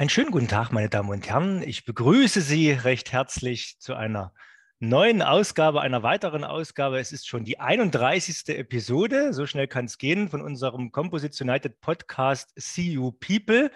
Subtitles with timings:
[0.00, 1.62] Einen schönen guten Tag, meine Damen und Herren.
[1.62, 4.32] Ich begrüße Sie recht herzlich zu einer
[4.78, 6.98] neuen Ausgabe, einer weiteren Ausgabe.
[6.98, 8.48] Es ist schon die 31.
[8.48, 13.70] Episode, so schnell kann es gehen, von unserem Composites United Podcast See You People.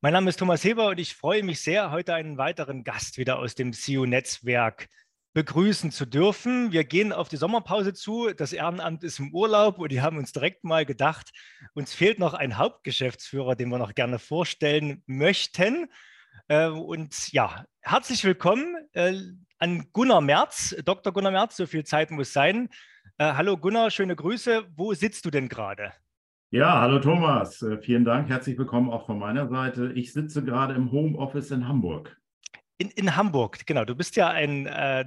[0.00, 3.38] Mein Name ist Thomas Heber und ich freue mich sehr, heute einen weiteren Gast wieder
[3.38, 4.88] aus dem See You Netzwerk
[5.34, 6.72] begrüßen zu dürfen.
[6.72, 8.32] Wir gehen auf die Sommerpause zu.
[8.32, 11.32] Das Ehrenamt ist im Urlaub und die haben uns direkt mal gedacht,
[11.74, 15.88] uns fehlt noch ein Hauptgeschäftsführer, den wir noch gerne vorstellen möchten.
[16.46, 19.14] Äh, und ja, herzlich willkommen äh,
[19.58, 21.12] an Gunnar Merz, Dr.
[21.12, 22.68] Gunnar Merz, so viel Zeit muss sein.
[23.18, 24.64] Äh, hallo Gunnar, schöne Grüße.
[24.76, 25.92] Wo sitzt du denn gerade?
[26.50, 29.90] Ja, hallo Thomas, vielen Dank, herzlich willkommen auch von meiner Seite.
[29.96, 32.16] Ich sitze gerade im Homeoffice in Hamburg.
[32.76, 33.84] In, in Hamburg, genau.
[33.84, 35.04] Du bist ja ein, äh,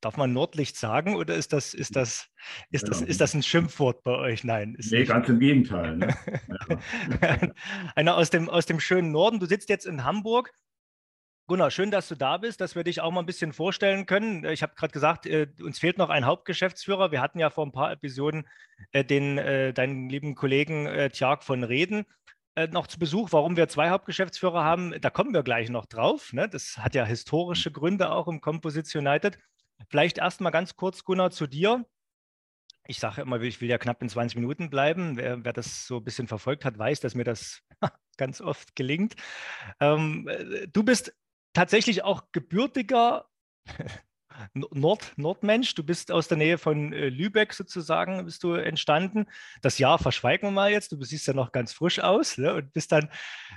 [0.00, 2.28] darf man Nordlicht sagen oder ist das, ist das,
[2.70, 4.42] ist das, ist das ein Schimpfwort bei euch?
[4.42, 4.74] Nein.
[4.76, 5.08] Ist nee, nicht.
[5.08, 5.96] ganz im Gegenteil.
[5.96, 6.14] Ne?
[7.20, 7.38] Ja.
[7.94, 9.38] Einer aus dem, aus dem schönen Norden.
[9.38, 10.50] Du sitzt jetzt in Hamburg.
[11.46, 14.44] Gunnar, schön, dass du da bist, dass wir dich auch mal ein bisschen vorstellen können.
[14.46, 17.10] Ich habe gerade gesagt, äh, uns fehlt noch ein Hauptgeschäftsführer.
[17.10, 18.48] Wir hatten ja vor ein paar Episoden
[18.92, 22.06] äh, den, äh, deinen lieben Kollegen äh, Tjark von Reden
[22.70, 24.94] noch zu Besuch, warum wir zwei Hauptgeschäftsführer haben.
[25.00, 26.32] Da kommen wir gleich noch drauf.
[26.32, 26.48] Ne?
[26.48, 27.74] Das hat ja historische mhm.
[27.74, 29.38] Gründe auch im Composites United.
[29.88, 31.84] Vielleicht erst mal ganz kurz, Gunnar, zu dir.
[32.86, 35.16] Ich sage immer, ich will ja knapp in 20 Minuten bleiben.
[35.16, 37.62] Wer, wer das so ein bisschen verfolgt hat, weiß, dass mir das
[38.16, 39.14] ganz oft gelingt.
[39.80, 41.14] Ähm, äh, du bist
[41.52, 43.28] tatsächlich auch gebürtiger
[44.54, 45.74] Nord, Nordmensch.
[45.74, 49.26] Du bist aus der Nähe von äh, Lübeck sozusagen, bist du entstanden.
[49.60, 50.92] Das Jahr verschweigen wir mal jetzt.
[50.92, 52.54] Du siehst ja noch ganz frisch aus ne?
[52.54, 53.08] und bist dann,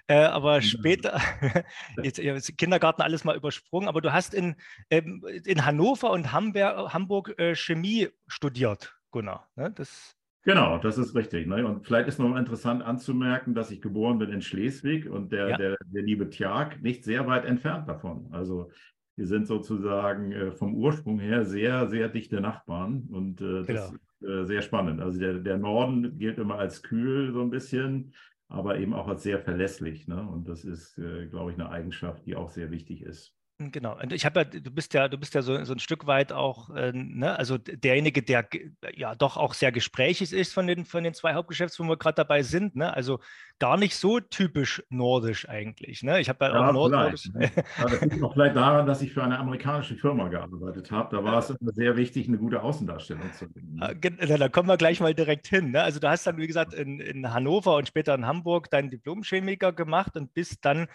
[0.08, 1.20] äh, aber später,
[2.04, 4.56] jetzt, jetzt, Kindergarten alles mal übersprungen, aber du hast in,
[4.90, 9.50] ähm, in Hannover und Hamburg, Hamburg äh, Chemie studiert, Gunnar.
[9.56, 9.72] Ne?
[9.72, 11.48] Das Genau, das ist richtig.
[11.48, 11.66] Ne?
[11.66, 15.58] Und vielleicht ist noch interessant anzumerken, dass ich geboren bin in Schleswig und der, ja.
[15.58, 18.30] der, der liebe Tjark nicht sehr weit entfernt davon.
[18.32, 18.70] Also
[19.16, 23.86] wir sind sozusagen äh, vom Ursprung her sehr, sehr dichte Nachbarn und äh, das genau.
[23.86, 25.02] ist äh, sehr spannend.
[25.02, 28.14] Also der, der Norden gilt immer als kühl so ein bisschen,
[28.48, 30.08] aber eben auch als sehr verlässlich.
[30.08, 30.28] Ne?
[30.28, 33.35] Und das ist, äh, glaube ich, eine Eigenschaft, die auch sehr wichtig ist.
[33.58, 33.98] Genau.
[33.98, 36.34] Und ich habe ja, du bist ja, du bist ja so, so ein Stück weit
[36.34, 38.50] auch, äh, ne, also derjenige, der
[38.94, 42.16] ja doch auch sehr gesprächig ist von den, von den zwei Hauptgeschäfts, wo wir gerade
[42.16, 42.76] dabei sind.
[42.76, 42.94] Ne?
[42.94, 43.22] Also
[43.58, 46.04] gar nicht so typisch nordisch eigentlich.
[46.04, 46.20] Ne?
[46.20, 47.32] Ich habe ja, ja auch nordnordisch.
[47.34, 47.50] Ne?
[47.78, 51.16] das liegt auch vielleicht daran, dass ich für eine amerikanische Firma gearbeitet habe.
[51.16, 53.76] Da war es immer sehr wichtig, eine gute Außendarstellung zu bringen.
[53.76, 54.38] Ne?
[54.38, 55.72] Da kommen wir gleich mal direkt hin.
[55.72, 55.82] Ne?
[55.82, 59.72] Also du hast dann, wie gesagt, in, in Hannover und später in Hamburg deinen Diplomchemiker
[59.72, 60.88] gemacht und bist dann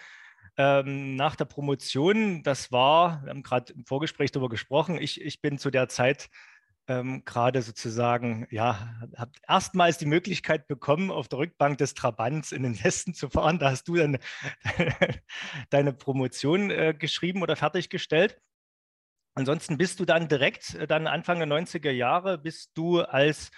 [0.57, 5.41] ähm, nach der Promotion, das war, wir haben gerade im Vorgespräch darüber gesprochen, ich, ich
[5.41, 6.29] bin zu der Zeit
[6.87, 12.63] ähm, gerade sozusagen, ja, habe erstmals die Möglichkeit bekommen, auf der Rückbank des Trabants in
[12.63, 13.59] den Westen zu fahren.
[13.59, 14.17] Da hast du dann
[15.69, 18.39] deine Promotion äh, geschrieben oder fertiggestellt.
[19.35, 23.51] Ansonsten bist du dann direkt, äh, dann Anfang der 90er Jahre, bist du als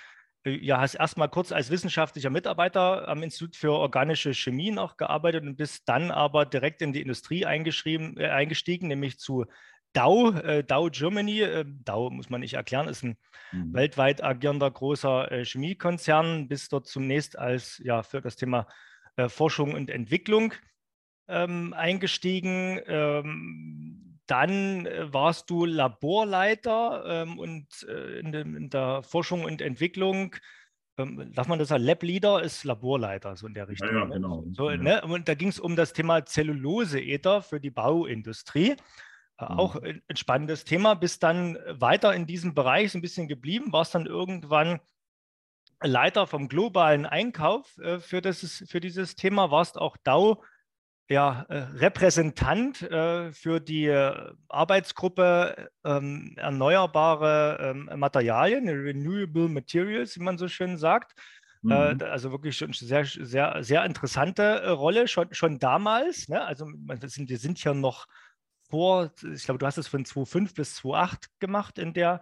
[0.45, 5.55] ja, hast erstmal kurz als wissenschaftlicher Mitarbeiter am Institut für organische Chemie noch gearbeitet und
[5.55, 9.45] bist dann aber direkt in die Industrie eingeschrieben, äh, eingestiegen, nämlich zu
[9.93, 11.41] Dow, äh, Dow Germany.
[11.41, 13.17] Äh, Dow muss man nicht erklären, ist ein
[13.51, 13.73] mhm.
[13.73, 16.47] weltweit agierender großer äh, Chemiekonzern.
[16.47, 18.67] Bist dort zunächst als ja für das Thema
[19.15, 20.53] äh, Forschung und Entwicklung
[21.27, 22.81] ähm, eingestiegen.
[22.85, 29.61] Ähm, dann äh, warst du Laborleiter ähm, und äh, in, dem, in, der Forschung und
[29.61, 30.35] Entwicklung.
[30.97, 31.83] Ähm, darf man das sagen?
[31.83, 33.89] Lab Leader ist Laborleiter, so in der Richtung.
[33.89, 34.13] Ja, ja ne?
[34.15, 34.45] genau.
[34.51, 34.77] So, ja.
[34.77, 35.01] Ne?
[35.01, 38.75] Und da ging es um das Thema Zelluloseether für die Bauindustrie.
[39.37, 39.59] Äh, mhm.
[39.59, 40.93] Auch ein spannendes Thema.
[40.93, 44.79] Bist dann weiter in diesem Bereich so ein bisschen geblieben, warst dann irgendwann
[45.81, 50.43] Leiter vom globalen Einkauf äh, für, das, für dieses Thema, warst auch DAO
[51.09, 60.23] ja, äh, Repräsentant äh, für die äh, Arbeitsgruppe ähm, erneuerbare ähm, Materialien, Renewable Materials, wie
[60.23, 61.13] man so schön sagt.
[61.69, 62.01] Äh, mhm.
[62.01, 66.27] also wirklich schon sehr, sehr, sehr interessante äh, Rolle, schon, schon damals.
[66.27, 66.43] Ne?
[66.43, 68.07] Also wir sind, wir sind ja noch
[68.69, 72.21] vor, ich glaube, du hast es von 2005 bis 2008 gemacht in der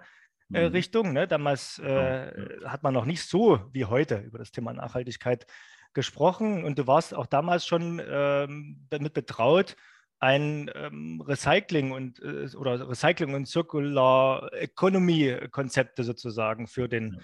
[0.54, 0.74] äh, mhm.
[0.74, 1.14] Richtung.
[1.14, 1.28] Ne?
[1.28, 2.32] Damals ja.
[2.66, 5.48] hat man noch nicht so wie heute über das Thema Nachhaltigkeit
[5.94, 9.76] gesprochen und du warst auch damals schon ähm, damit betraut,
[10.20, 17.22] ein ähm, Recycling und äh, oder Recycling und Circular Economy Konzepte sozusagen für den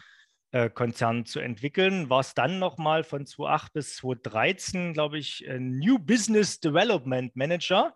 [0.52, 2.10] äh, Konzern zu entwickeln.
[2.10, 7.96] War es dann nochmal von 2008 bis 2013, glaube ich, New Business Development Manager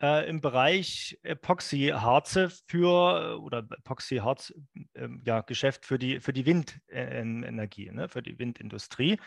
[0.00, 4.54] äh, im Bereich Epoxy-Harze für oder Epoxy-Harz
[4.94, 9.18] äh, ja, Geschäft für die, für die Windenergie, ne, für die Windindustrie.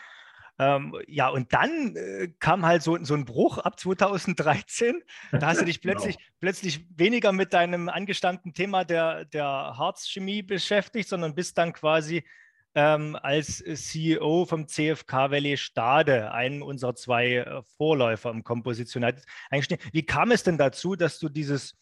[0.62, 5.02] Ähm, ja, und dann äh, kam halt so, so ein Bruch ab 2013.
[5.32, 5.94] Da hast du dich genau.
[5.94, 6.30] plötzlich, genau.
[6.40, 12.24] plötzlich weniger mit deinem angestammten Thema der, der Harzchemie beschäftigt, sondern bist dann quasi
[12.76, 18.44] ähm, als CEO vom CFK Valley Stade, einem unserer zwei äh, Vorläufer im
[19.50, 19.82] eingestiegen.
[19.92, 21.76] Wie kam es denn dazu, dass du dieses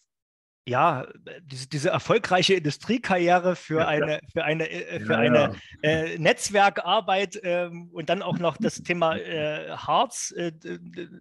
[0.66, 1.08] ja,
[1.44, 5.54] diese, diese, erfolgreiche Industriekarriere für eine, für eine, äh, für ja, eine ja.
[5.82, 10.34] Äh, Netzwerkarbeit ähm, und dann auch noch das Thema äh, Harz.
[10.38, 10.52] Äh,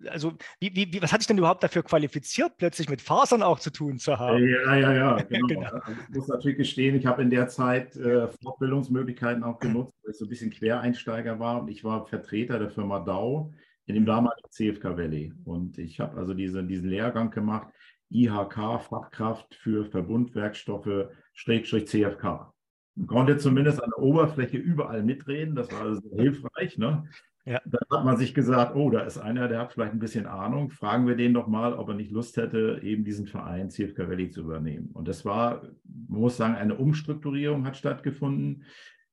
[0.09, 3.71] also, wie, wie, was hat dich denn überhaupt dafür qualifiziert, plötzlich mit Fasern auch zu
[3.71, 4.47] tun zu haben?
[4.47, 5.47] Ja, ja, ja, genau.
[5.47, 5.71] genau.
[5.71, 10.13] Also, ich muss natürlich gestehen, ich habe in der Zeit äh, Fortbildungsmöglichkeiten auch genutzt, weil
[10.13, 13.53] ich so ein bisschen Quereinsteiger war und ich war Vertreter der Firma Dow
[13.87, 15.33] in dem damaligen CFK Valley.
[15.45, 17.69] Und ich habe also diese, diesen Lehrgang gemacht
[18.11, 22.53] IHK, Fachkraft für Verbundwerkstoffe, Schrägstrich CFK.
[22.95, 26.79] Man konnte zumindest an der Oberfläche überall mitreden, das war also hilfreich.
[26.79, 27.05] Ne?
[27.45, 27.61] Ja.
[27.65, 30.71] Dann hat man sich gesagt, oh, da ist einer, der hat vielleicht ein bisschen Ahnung,
[30.71, 34.31] fragen wir den doch mal, ob er nicht Lust hätte, eben diesen Verein CFK Valley
[34.31, 34.91] zu übernehmen.
[34.93, 35.63] Und das war,
[36.09, 38.65] man muss sagen, eine Umstrukturierung hat stattgefunden.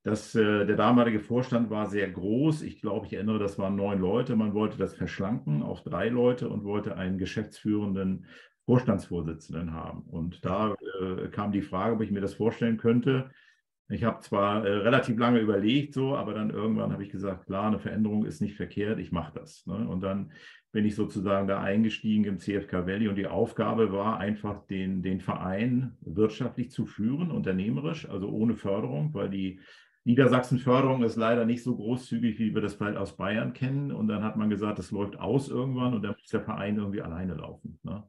[0.04, 2.62] Das, äh, der damalige Vorstand war sehr groß.
[2.64, 4.36] Ich glaube, ich erinnere, das waren neun Leute.
[4.36, 8.26] Man wollte das verschlanken auf drei Leute und wollte einen geschäftsführenden
[8.66, 10.02] Vorstandsvorsitzenden haben.
[10.04, 13.30] Und da äh, kam die Frage, ob ich mir das vorstellen könnte.
[13.88, 17.68] Ich habe zwar äh, relativ lange überlegt, so, aber dann irgendwann habe ich gesagt, klar,
[17.68, 19.66] eine Veränderung ist nicht verkehrt, ich mache das.
[19.68, 19.88] Ne?
[19.88, 20.32] Und dann
[20.72, 25.22] bin ich sozusagen da eingestiegen im CFK Valley und die Aufgabe war einfach, den, den
[25.22, 29.60] Verein wirtschaftlich zu führen, unternehmerisch, also ohne Förderung, weil die
[30.06, 33.92] Niedersachsen-Förderung ist leider nicht so großzügig, wie wir das vielleicht aus Bayern kennen.
[33.92, 37.02] Und dann hat man gesagt, das läuft aus irgendwann und dann muss der Verein irgendwie
[37.02, 37.80] alleine laufen.
[37.84, 38.04] Ne?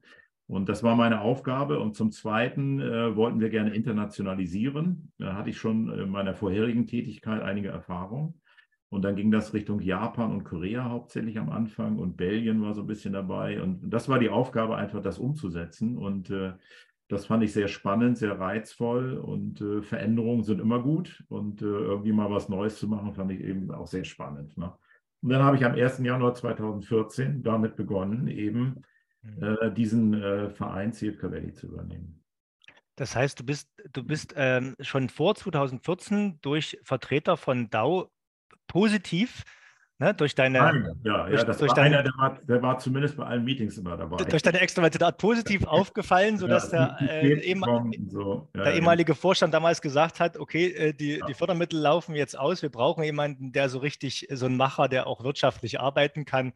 [0.46, 1.80] Und das war meine Aufgabe.
[1.80, 5.12] Und zum Zweiten äh, wollten wir gerne internationalisieren.
[5.18, 8.40] Da hatte ich schon in meiner vorherigen Tätigkeit einige Erfahrung.
[8.88, 12.82] Und dann ging das Richtung Japan und Korea hauptsächlich am Anfang und Belgien war so
[12.82, 13.60] ein bisschen dabei.
[13.60, 15.98] Und das war die Aufgabe, einfach das umzusetzen.
[15.98, 16.52] Und äh,
[17.08, 21.24] das fand ich sehr spannend, sehr reizvoll und äh, Veränderungen sind immer gut.
[21.28, 24.56] Und äh, irgendwie mal was Neues zu machen, fand ich eben auch sehr spannend.
[24.56, 24.72] Ne?
[25.22, 25.98] Und dann habe ich am 1.
[25.98, 28.82] Januar 2014 damit begonnen, eben.
[29.40, 32.22] Äh, diesen äh, Verein CFK Valley zu übernehmen.
[32.96, 38.10] Das heißt, du bist, du bist ähm, schon vor 2014 durch Vertreter von DAO
[38.66, 39.44] positiv
[39.98, 40.58] Ne, durch deine.
[40.58, 43.24] Nein, ja, durch, ja, das durch war deine, einer, der war, der war zumindest bei
[43.24, 44.22] allen Meetings immer dabei.
[44.24, 48.50] Durch deine extrovertierte Art positiv aufgefallen, sodass ja, der, äh, ehemal so.
[48.54, 52.60] ja, der ehemalige Vorstand damals gesagt hat: Okay, äh, die, die Fördermittel laufen jetzt aus,
[52.60, 56.52] wir brauchen jemanden, der so richtig, so ein Macher, der auch wirtschaftlich arbeiten kann.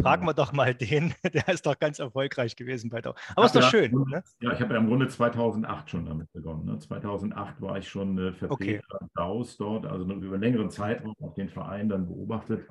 [0.00, 3.14] Fragen wir doch mal den, der ist doch ganz erfolgreich gewesen bei Dow.
[3.34, 3.92] Aber ist doch schön.
[4.08, 4.22] ne?
[4.40, 6.64] Ja, ich habe ja im Grunde 2008 schon damit begonnen.
[6.66, 6.78] Ne?
[6.78, 8.80] 2008 war ich schon äh, Vertreter okay.
[9.14, 12.66] Daus dort, also über einen längeren Zeitraum auch den Verein dann beobachtet.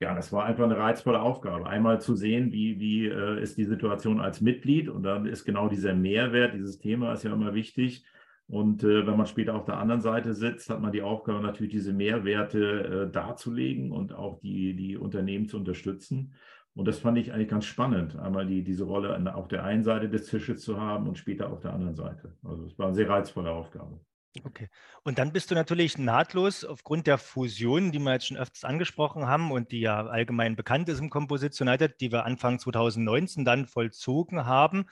[0.00, 1.66] Ja, das war einfach eine reizvolle Aufgabe.
[1.66, 5.68] Einmal zu sehen, wie, wie äh, ist die Situation als Mitglied und dann ist genau
[5.68, 8.04] dieser Mehrwert, dieses Thema ist ja immer wichtig
[8.46, 11.72] und äh, wenn man später auf der anderen Seite sitzt, hat man die Aufgabe natürlich,
[11.72, 16.34] diese Mehrwerte äh, darzulegen und auch die, die Unternehmen zu unterstützen.
[16.74, 20.08] Und das fand ich eigentlich ganz spannend, einmal die, diese Rolle auf der einen Seite
[20.08, 22.36] des Tisches zu haben und später auf der anderen Seite.
[22.42, 24.00] Also es war eine sehr reizvolle Aufgabe.
[24.42, 24.68] Okay.
[25.04, 29.26] Und dann bist du natürlich nahtlos aufgrund der Fusion, die wir jetzt schon öfters angesprochen
[29.26, 33.66] haben und die ja allgemein bekannt ist im Composition United, die wir Anfang 2019 dann
[33.66, 34.86] vollzogen haben,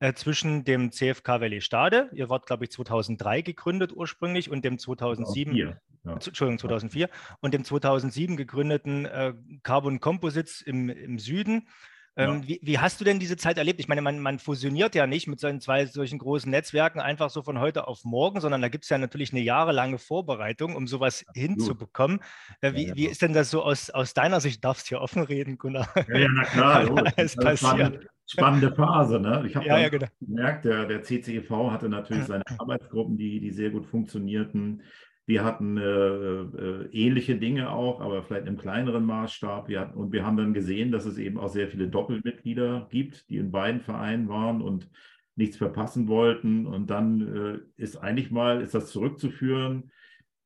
[0.00, 4.78] äh, zwischen dem CFK Valley Stade, ihr wart, glaube ich, 2003 gegründet ursprünglich, und dem
[4.78, 5.76] 2007, ja.
[6.04, 7.08] Entschuldigung, 2004,
[7.40, 11.68] und dem 2007 gegründeten äh, Carbon Composites im, im Süden.
[12.16, 12.48] Ähm, ja.
[12.48, 13.78] wie, wie, hast du denn diese Zeit erlebt?
[13.78, 17.42] Ich meine, man, man, fusioniert ja nicht mit seinen zwei solchen großen Netzwerken einfach so
[17.42, 21.24] von heute auf morgen, sondern da gibt es ja natürlich eine jahrelange Vorbereitung, um sowas
[21.28, 21.50] Absolut.
[21.50, 22.20] hinzubekommen.
[22.60, 22.96] Äh, wie, ja, ja.
[22.96, 24.56] wie, ist denn das so aus, aus deiner Sicht?
[24.56, 25.88] Du darfst hier offen reden, Gunnar.
[26.08, 26.86] Ja, ja na klar.
[27.16, 29.18] das ist passiert spannende Phase.
[29.18, 29.44] Ne?
[29.46, 30.06] Ich habe ja, ja, genau.
[30.20, 34.82] gemerkt, der, der CCEV hatte natürlich seine Arbeitsgruppen, die, die sehr gut funktionierten.
[35.26, 39.68] Wir hatten äh, äh, ähnliche Dinge auch, aber vielleicht im kleineren Maßstab.
[39.68, 43.28] Wir hatten, und wir haben dann gesehen, dass es eben auch sehr viele Doppelmitglieder gibt,
[43.28, 44.88] die in beiden Vereinen waren und
[45.36, 46.66] nichts verpassen wollten.
[46.66, 49.90] Und dann äh, ist eigentlich mal, ist das zurückzuführen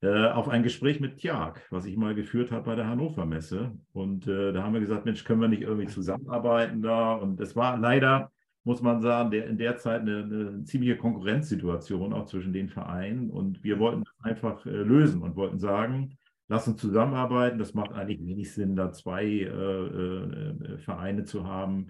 [0.09, 3.73] auf ein Gespräch mit Tjag, was ich mal geführt habe bei der Hannover Messe.
[3.93, 7.15] Und äh, da haben wir gesagt, Mensch, können wir nicht irgendwie zusammenarbeiten da?
[7.15, 8.33] Und es war leider,
[8.65, 13.31] muss man sagen, der, in der Zeit eine, eine, ziemliche Konkurrenzsituation auch zwischen den Vereinen.
[13.31, 16.19] Und wir wollten das einfach äh, lösen und wollten sagen,
[16.49, 17.59] lass uns zusammenarbeiten.
[17.59, 21.89] Das macht eigentlich wenig Sinn, da zwei äh, äh, Vereine zu haben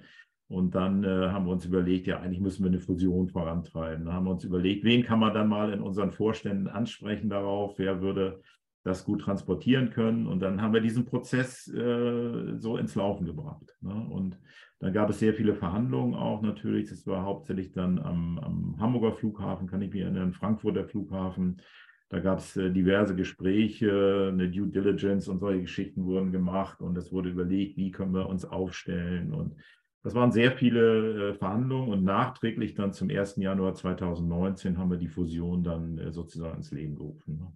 [0.53, 4.05] und dann äh, haben wir uns überlegt, ja, eigentlich müssen wir eine Fusion vorantreiben.
[4.05, 7.79] Da haben wir uns überlegt, wen kann man dann mal in unseren Vorständen ansprechen darauf,
[7.79, 8.43] wer würde
[8.85, 10.27] das gut transportieren können.
[10.27, 13.75] Und dann haben wir diesen Prozess äh, so ins Laufen gebracht.
[13.81, 13.95] Ne?
[13.95, 14.39] Und
[14.79, 16.91] dann gab es sehr viele Verhandlungen auch natürlich.
[16.91, 21.63] Das war hauptsächlich dann am, am Hamburger Flughafen, kann ich mich erinnern, Frankfurter Flughafen.
[22.11, 26.99] Da gab es äh, diverse Gespräche, eine Due Diligence und solche Geschichten wurden gemacht und
[26.99, 29.33] es wurde überlegt, wie können wir uns aufstellen.
[29.33, 29.55] Und
[30.03, 33.37] das waren sehr viele äh, Verhandlungen und nachträglich dann zum 1.
[33.37, 37.39] Januar 2019 haben wir die Fusion dann äh, sozusagen ins Leben gerufen.
[37.39, 37.53] Ne?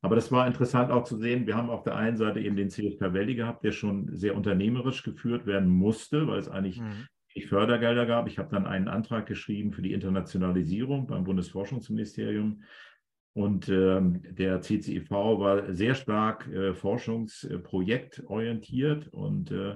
[0.00, 1.46] Aber das war interessant auch zu sehen.
[1.46, 5.02] Wir haben auf der einen Seite eben den CFK Valley gehabt, der schon sehr unternehmerisch
[5.02, 7.06] geführt werden musste, weil es eigentlich mhm.
[7.48, 8.28] Fördergelder gab.
[8.28, 12.62] Ich habe dann einen Antrag geschrieben für die Internationalisierung beim Bundesforschungsministerium.
[13.32, 19.74] Und ähm, der CCIV war sehr stark äh, forschungsprojektorientiert und äh,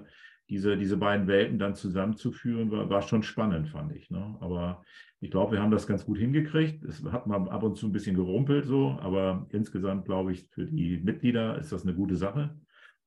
[0.49, 4.11] diese, diese beiden Welten dann zusammenzuführen, war, war schon spannend, fand ich.
[4.11, 4.37] Ne?
[4.41, 4.83] Aber
[5.21, 6.85] ich glaube, wir haben das ganz gut hingekriegt.
[6.85, 10.67] Es hat mal ab und zu ein bisschen gerumpelt so, aber insgesamt glaube ich, für
[10.67, 12.57] die Mitglieder ist das eine gute Sache.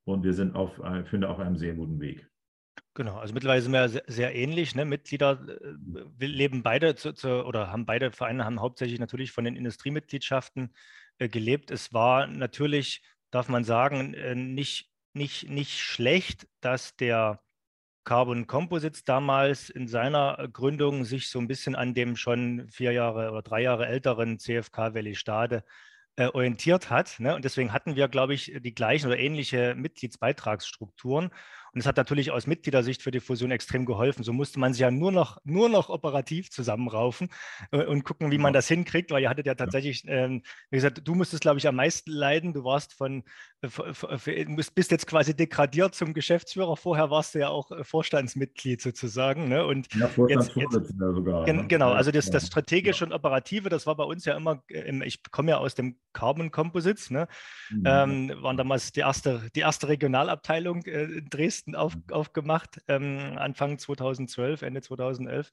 [0.04, 2.28] Und wir sind auf, äh, finde, auf einem sehr guten Weg.
[2.94, 4.74] Genau, also mittlerweile sind wir sehr, sehr ähnlich.
[4.74, 4.84] Ne?
[4.84, 5.40] Mitglieder
[6.20, 10.74] äh, leben beide zu, zu, oder haben beide Vereine haben hauptsächlich natürlich von den Industriemitgliedschaften
[11.18, 11.70] äh, gelebt.
[11.70, 17.40] Es war natürlich, darf man sagen, äh, nicht, nicht, nicht schlecht, dass der
[18.04, 23.30] Carbon Composites damals in seiner Gründung sich so ein bisschen an dem schon vier Jahre
[23.30, 25.64] oder drei Jahre älteren CFK Valley Stade
[26.16, 27.20] äh, orientiert hat.
[27.20, 27.34] Ne?
[27.34, 31.30] Und deswegen hatten wir, glaube ich, die gleichen oder ähnliche Mitgliedsbeitragsstrukturen.
[31.74, 34.24] Und es hat natürlich aus Mitgliedersicht für die Fusion extrem geholfen.
[34.24, 37.28] So musste man sich ja nur noch, nur noch operativ zusammenraufen
[37.70, 41.00] äh, und gucken, wie man das hinkriegt, weil ihr hattet ja tatsächlich, ähm, wie gesagt,
[41.02, 42.52] du musstest, glaube ich, am meisten leiden.
[42.52, 43.24] Du warst von,
[43.62, 46.76] äh, bist jetzt quasi degradiert zum Geschäftsführer.
[46.76, 49.48] Vorher warst du ja auch äh, Vorstandsmitglied sozusagen.
[49.48, 49.64] Ne?
[49.64, 51.44] Und ja, Vorstandsvorsitzender sogar.
[51.46, 51.66] Gen, ne?
[51.68, 55.52] Genau, also das, das Strategische und Operative, das war bei uns ja immer, ich komme
[55.52, 57.26] ja aus dem Carbon Composites, ne?
[57.70, 57.82] Mhm.
[57.86, 62.02] Ähm, waren damals die erste, die erste Regionalabteilung in Dresden Listen auf, mhm.
[62.10, 65.52] aufgemacht, ähm, Anfang 2012, Ende 2011.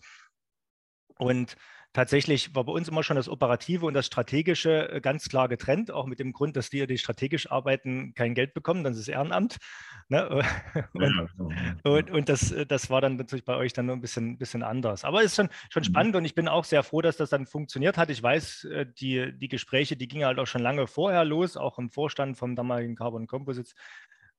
[1.18, 1.58] Und
[1.92, 5.92] tatsächlich war bei uns immer schon das Operative und das Strategische äh, ganz klar getrennt,
[5.92, 9.58] auch mit dem Grund, dass die, die strategisch arbeiten, kein Geld bekommen, das ist Ehrenamt.
[10.08, 10.42] Ne?
[10.94, 11.30] Und,
[11.84, 14.64] und, und, das, äh, das war dann natürlich bei euch dann nur ein bisschen, bisschen
[14.64, 15.04] anders.
[15.04, 15.86] Aber es ist schon, schon mhm.
[15.86, 18.10] spannend und ich bin auch sehr froh, dass das dann funktioniert hat.
[18.10, 21.78] Ich weiß, äh, die, die Gespräche, die gingen halt auch schon lange vorher los, auch
[21.78, 23.76] im Vorstand vom damaligen Carbon Composites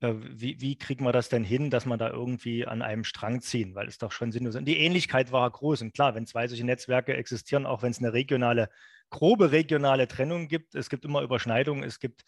[0.00, 3.74] wie, wie kriegen wir das denn hin, dass man da irgendwie an einem Strang ziehen?
[3.74, 4.64] Weil es doch schon sinnlos ist.
[4.64, 5.82] Die Ähnlichkeit war groß.
[5.82, 8.70] Und klar, wenn zwei solche Netzwerke existieren, auch wenn es eine regionale,
[9.10, 12.24] grobe regionale Trennung gibt, es gibt immer Überschneidungen, es gibt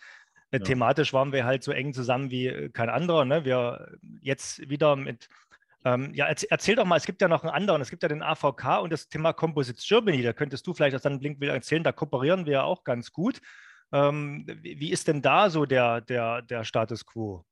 [0.50, 0.64] äh, ja.
[0.64, 3.24] thematisch waren wir halt so eng zusammen wie äh, kein anderer.
[3.24, 3.44] Ne?
[3.44, 5.28] Wir jetzt wieder mit
[5.84, 8.08] ähm, ja, erzähl, erzähl, doch mal, es gibt ja noch einen anderen, es gibt ja
[8.08, 11.54] den AVK und das Thema Composites Germany, da könntest du vielleicht aus deinem Blink wieder
[11.54, 13.40] erzählen, da kooperieren wir ja auch ganz gut.
[13.90, 17.44] Ähm, wie, wie, ist denn da so der, der, der Status quo?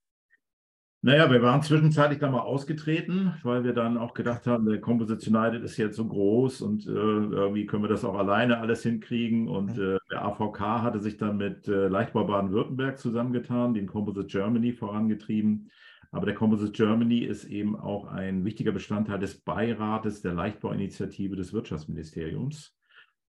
[1.02, 5.35] Naja, wir waren zwischenzeitlich da mal ausgetreten, weil wir dann auch gedacht haben, der Composition
[5.35, 9.49] United ist jetzt so groß und äh, irgendwie können wir das auch alleine alles hinkriegen.
[9.49, 9.95] Und mhm.
[9.95, 15.71] äh, der AVK hatte sich dann mit äh, Leichtbau Baden-Württemberg zusammengetan, den Composite Germany vorangetrieben.
[16.12, 21.54] Aber der Composite Germany ist eben auch ein wichtiger Bestandteil des Beirates der Leichtbauinitiative des
[21.54, 22.76] Wirtschaftsministeriums.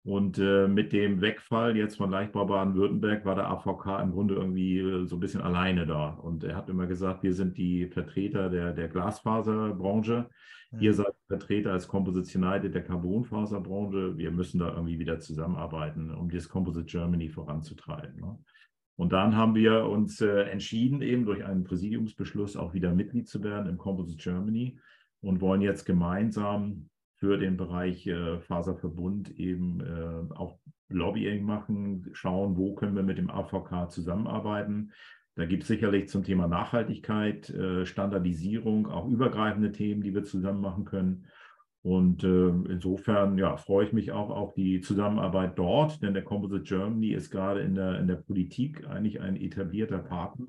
[0.04, 4.80] Und äh, mit dem Wegfall jetzt von Leichtbau Baden-Württemberg war der AVK im Grunde irgendwie
[4.80, 6.10] äh, so ein bisschen alleine da.
[6.10, 10.28] Und er hat immer gesagt, wir sind die Vertreter der, der Glasfaserbranche.
[10.72, 10.82] Mhm.
[10.82, 14.18] Ihr seid Vertreter als Composite United der Carbonfaserbranche.
[14.18, 18.20] Wir müssen da irgendwie wieder zusammenarbeiten, um das Composite Germany voranzutreiben.
[18.20, 18.40] Ne?
[18.96, 23.44] Und dann haben wir uns äh, entschieden, eben durch einen Präsidiumsbeschluss auch wieder Mitglied zu
[23.44, 24.80] werden im Composite Germany
[25.22, 26.90] und wollen jetzt gemeinsam
[27.22, 30.58] für den Bereich äh, Faserverbund eben äh, auch
[30.90, 34.92] Lobbying machen, schauen, wo können wir mit dem AVK zusammenarbeiten.
[35.36, 40.62] Da gibt es sicherlich zum Thema Nachhaltigkeit, äh, Standardisierung, auch übergreifende Themen, die wir zusammen
[40.62, 41.28] machen können.
[41.84, 46.64] Und äh, insofern ja, freue ich mich auch auf die Zusammenarbeit dort, denn der Composite
[46.64, 50.48] Germany ist gerade in der, in der Politik eigentlich ein etablierter Partner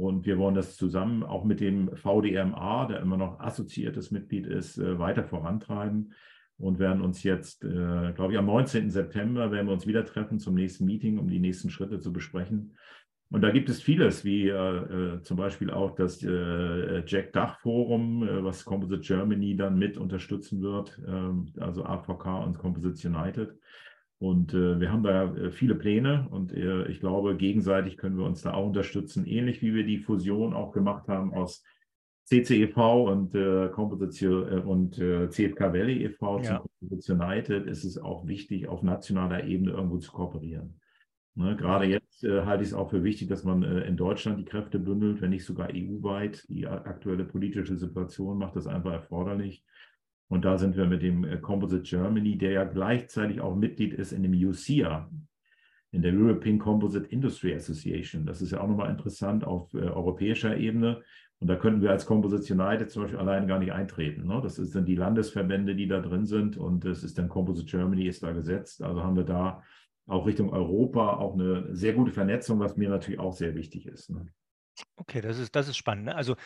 [0.00, 4.78] und wir wollen das zusammen auch mit dem VDMA, der immer noch assoziiertes Mitglied ist,
[4.78, 6.14] äh, weiter vorantreiben
[6.56, 8.88] und werden uns jetzt, äh, glaube ich, am 19.
[8.88, 12.78] September werden wir uns wieder treffen zum nächsten Meeting, um die nächsten Schritte zu besprechen.
[13.30, 18.64] Und da gibt es vieles, wie äh, zum Beispiel auch das Jack Dach Forum, was
[18.64, 23.54] Composite Germany dann mit unterstützen wird, ähm, also AVK und Composite United.
[24.20, 28.26] Und äh, wir haben da äh, viele Pläne und äh, ich glaube, gegenseitig können wir
[28.26, 31.64] uns da auch unterstützen, ähnlich wie wir die Fusion auch gemacht haben aus
[32.26, 36.40] CCEV und, äh, Composition, äh, und äh, CFK Valley e.V.
[36.40, 36.44] Ja.
[36.44, 40.78] zum Composition United ist es auch wichtig, auf nationaler Ebene irgendwo zu kooperieren.
[41.34, 44.44] Ne, gerade jetzt äh, halte ich es auch für wichtig, dass man in Deutschland die
[44.44, 46.44] Kräfte bündelt, wenn nicht sogar EU-weit.
[46.50, 49.64] Die aktuelle politische Situation macht das einfach erforderlich.
[50.30, 54.12] Und da sind wir mit dem äh, Composite Germany, der ja gleichzeitig auch Mitglied ist
[54.12, 55.10] in dem UCIA,
[55.90, 58.26] in der European Composite Industry Association.
[58.26, 61.02] Das ist ja auch nochmal interessant auf äh, europäischer Ebene.
[61.40, 64.28] Und da könnten wir als Composites United zum Beispiel allein gar nicht eintreten.
[64.28, 64.40] Ne?
[64.40, 66.56] Das sind die Landesverbände, die da drin sind.
[66.56, 68.82] Und es ist dann Composite Germany ist da gesetzt.
[68.84, 69.64] Also haben wir da
[70.06, 74.10] auch Richtung Europa auch eine sehr gute Vernetzung, was mir natürlich auch sehr wichtig ist.
[74.10, 74.28] Ne?
[74.94, 76.04] Okay, das ist, das ist spannend.
[76.04, 76.14] Ne?
[76.14, 76.36] Also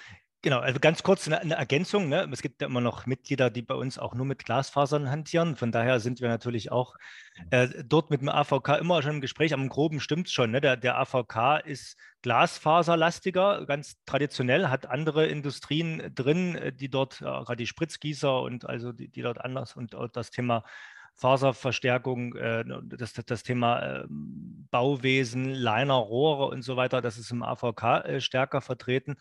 [0.44, 2.10] Genau, also ganz kurz eine, Ergänzung.
[2.10, 2.28] Ne?
[2.30, 5.56] Es gibt ja immer noch Mitglieder, die bei uns auch nur mit Glasfasern hantieren.
[5.56, 6.96] Von daher sind wir natürlich auch
[7.48, 9.54] äh, dort mit dem AVK immer schon im Gespräch.
[9.54, 10.50] Am Groben stimmt es schon.
[10.50, 10.60] Ne?
[10.60, 17.24] Der, der AVK ist glasfaserlastiger, ganz traditionell, hat andere Industrien drin, äh, die dort, äh,
[17.24, 20.62] gerade die Spritzgießer und also die, die dort anders und das Thema
[21.14, 27.42] Faserverstärkung, äh, das, das, Thema äh, Bauwesen, Liner, Rohre und so weiter, das ist im
[27.42, 29.16] AVK äh, stärker vertreten.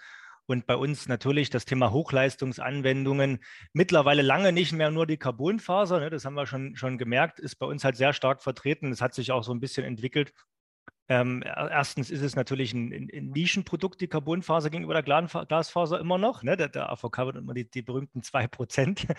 [0.45, 3.39] Und bei uns natürlich das Thema Hochleistungsanwendungen.
[3.71, 7.55] Mittlerweile lange nicht mehr nur die Carbonfaser, ne, das haben wir schon, schon gemerkt, ist
[7.55, 8.91] bei uns halt sehr stark vertreten.
[8.91, 10.33] Es hat sich auch so ein bisschen entwickelt
[11.09, 16.43] ähm, erstens ist es natürlich ein, ein, Nischenprodukt, die Carbonfaser gegenüber der Glasfaser immer noch.
[16.43, 16.55] Ne?
[16.55, 19.13] Der, der AVK wird immer die, die berühmten 2%,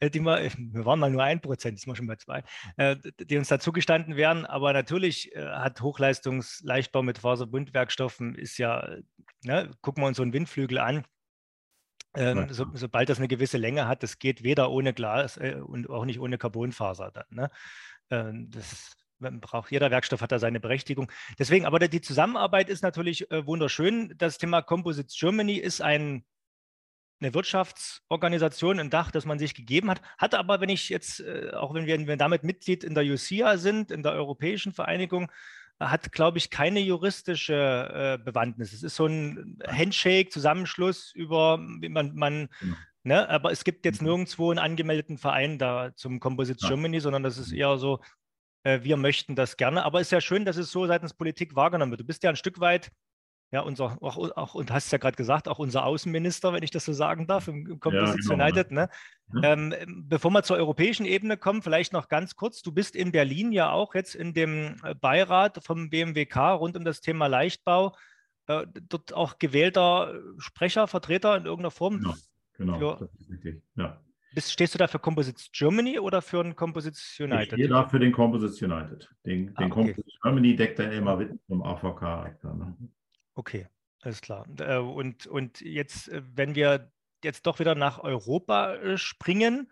[0.00, 2.44] äh, die wir, wir waren mal nur 1%, jetzt sind wir schon bei 2,
[2.76, 4.44] äh, die uns dazu gestanden wären.
[4.44, 8.96] Aber natürlich äh, hat Hochleistungsleichtbau mit Faserbundwerkstoffen ist ja,
[9.44, 9.70] ne?
[9.80, 11.04] gucken wir uns so einen Windflügel an.
[12.16, 15.88] Ähm, so, sobald das eine gewisse Länge hat, das geht weder ohne Glas äh, und
[15.88, 17.12] auch nicht ohne Carbonfaser.
[17.12, 17.50] Dann, ne?
[18.10, 21.10] ähm, das braucht, jeder Werkstoff hat da seine Berechtigung.
[21.38, 24.14] Deswegen, aber die Zusammenarbeit ist natürlich äh, wunderschön.
[24.16, 26.24] Das Thema Composites Germany ist ein,
[27.20, 30.00] eine Wirtschaftsorganisation, ein Dach, das man sich gegeben hat.
[30.18, 33.04] Hat aber, wenn ich jetzt, äh, auch wenn wir, wenn wir damit Mitglied in der
[33.04, 35.30] UCIA sind, in der Europäischen Vereinigung,
[35.80, 38.72] hat, glaube ich, keine juristische äh, Bewandtnis.
[38.72, 42.76] Es ist so ein Handshake, Zusammenschluss über, man, man genau.
[43.02, 44.08] ne, aber es gibt jetzt mhm.
[44.08, 46.68] nirgendwo einen angemeldeten Verein da zum Composites ja.
[46.68, 48.00] Germany, sondern das ist eher so,
[48.62, 49.84] äh, wir möchten das gerne.
[49.84, 52.02] Aber es ist ja schön, dass es so seitens Politik wahrgenommen wird.
[52.02, 52.90] Du bist ja ein Stück weit,
[53.52, 56.84] ja, unser, auch, auch und hast ja gerade gesagt, auch unser Außenminister, wenn ich das
[56.84, 58.44] so sagen darf, im, im Composites ja, genau.
[58.44, 58.70] United.
[58.70, 58.88] Ne?
[59.34, 59.52] Ja.
[59.52, 59.74] Ähm,
[60.08, 62.62] bevor wir zur europäischen Ebene kommen, vielleicht noch ganz kurz.
[62.62, 66.84] Du bist in Berlin ja auch jetzt in dem äh, Beirat vom BMWK rund um
[66.84, 67.96] das Thema Leichtbau.
[68.46, 71.98] Äh, dort auch gewählter Sprecher, Vertreter in irgendeiner Form.
[72.56, 73.62] Genau, genau das ist richtig.
[73.74, 74.00] Ja.
[74.32, 77.46] Bist, stehst du da für Composites Germany oder für ein Composites United?
[77.46, 79.10] Ich stehe da für den Composites United.
[79.26, 79.92] Den, ah, den okay.
[79.92, 82.44] Composites Germany deckt der Elmar Witt vom AVK.
[82.44, 82.76] Ne?
[83.34, 83.66] Okay,
[84.02, 84.46] alles klar.
[84.58, 89.70] Äh, und, und jetzt, äh, wenn wir jetzt doch wieder nach Europa äh, springen,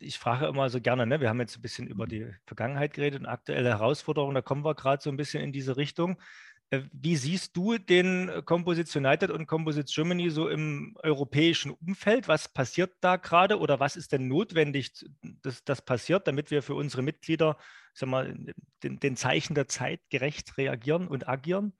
[0.00, 1.20] ich frage immer so gerne, ne?
[1.20, 4.74] wir haben jetzt ein bisschen über die Vergangenheit geredet und aktuelle Herausforderungen, da kommen wir
[4.74, 6.16] gerade so ein bisschen in diese Richtung.
[6.70, 12.28] Wie siehst du den Composites United und Composites Germany so im europäischen Umfeld?
[12.28, 14.92] Was passiert da gerade oder was ist denn notwendig,
[15.42, 17.58] dass das passiert, damit wir für unsere Mitglieder
[17.92, 18.34] sag mal,
[18.82, 21.74] den, den Zeichen der Zeit gerecht reagieren und agieren?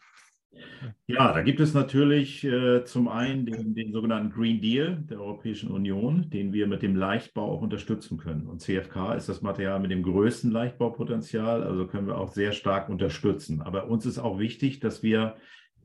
[1.06, 5.70] Ja, da gibt es natürlich äh, zum einen den, den, sogenannten Green Deal der Europäischen
[5.70, 8.46] Union, den wir mit dem Leichtbau auch unterstützen können.
[8.46, 12.88] Und CFK ist das Material mit dem größten Leichtbaupotenzial, also können wir auch sehr stark
[12.88, 13.62] unterstützen.
[13.62, 15.36] Aber uns ist auch wichtig, dass wir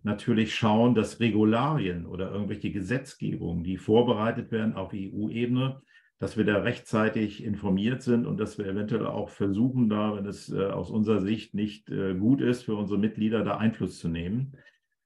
[0.04, 5.82] natürlich schauen, dass Regularien oder irgendwelche Gesetzgebungen, die vorbereitet werden auf EU-Ebene,
[6.22, 10.54] dass wir da rechtzeitig informiert sind und dass wir eventuell auch versuchen, da, wenn es
[10.54, 14.52] äh, aus unserer Sicht nicht äh, gut ist, für unsere Mitglieder da Einfluss zu nehmen.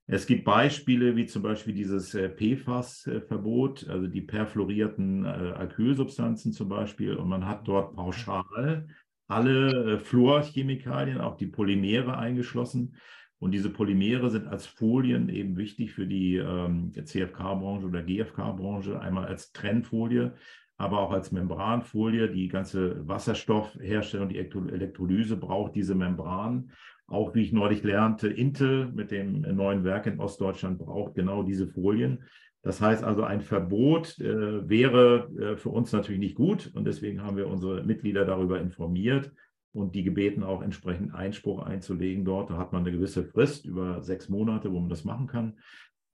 [0.07, 6.67] Es gibt Beispiele wie zum Beispiel dieses äh, PFAS-Verbot, also die perfluorierten äh, Alkylsubstanzen zum
[6.67, 7.15] Beispiel.
[7.15, 8.85] Und man hat dort pauschal
[9.29, 12.97] alle äh, Fluorchemikalien, auch die Polymere eingeschlossen.
[13.39, 19.27] Und diese Polymere sind als Folien eben wichtig für die ähm, CFK-Branche oder GFK-Branche, einmal
[19.27, 20.33] als Trennfolie
[20.77, 22.29] aber auch als Membranfolie.
[22.29, 26.71] Die ganze Wasserstoffherstellung, die Elektrolyse braucht diese Membran.
[27.07, 31.67] Auch wie ich neulich lernte, Intel mit dem neuen Werk in Ostdeutschland braucht genau diese
[31.67, 32.23] Folien.
[32.63, 37.21] Das heißt also, ein Verbot äh, wäre äh, für uns natürlich nicht gut und deswegen
[37.21, 39.31] haben wir unsere Mitglieder darüber informiert
[39.71, 42.49] und die gebeten, auch entsprechend Einspruch einzulegen dort.
[42.49, 45.59] Da hat man eine gewisse Frist über sechs Monate, wo man das machen kann.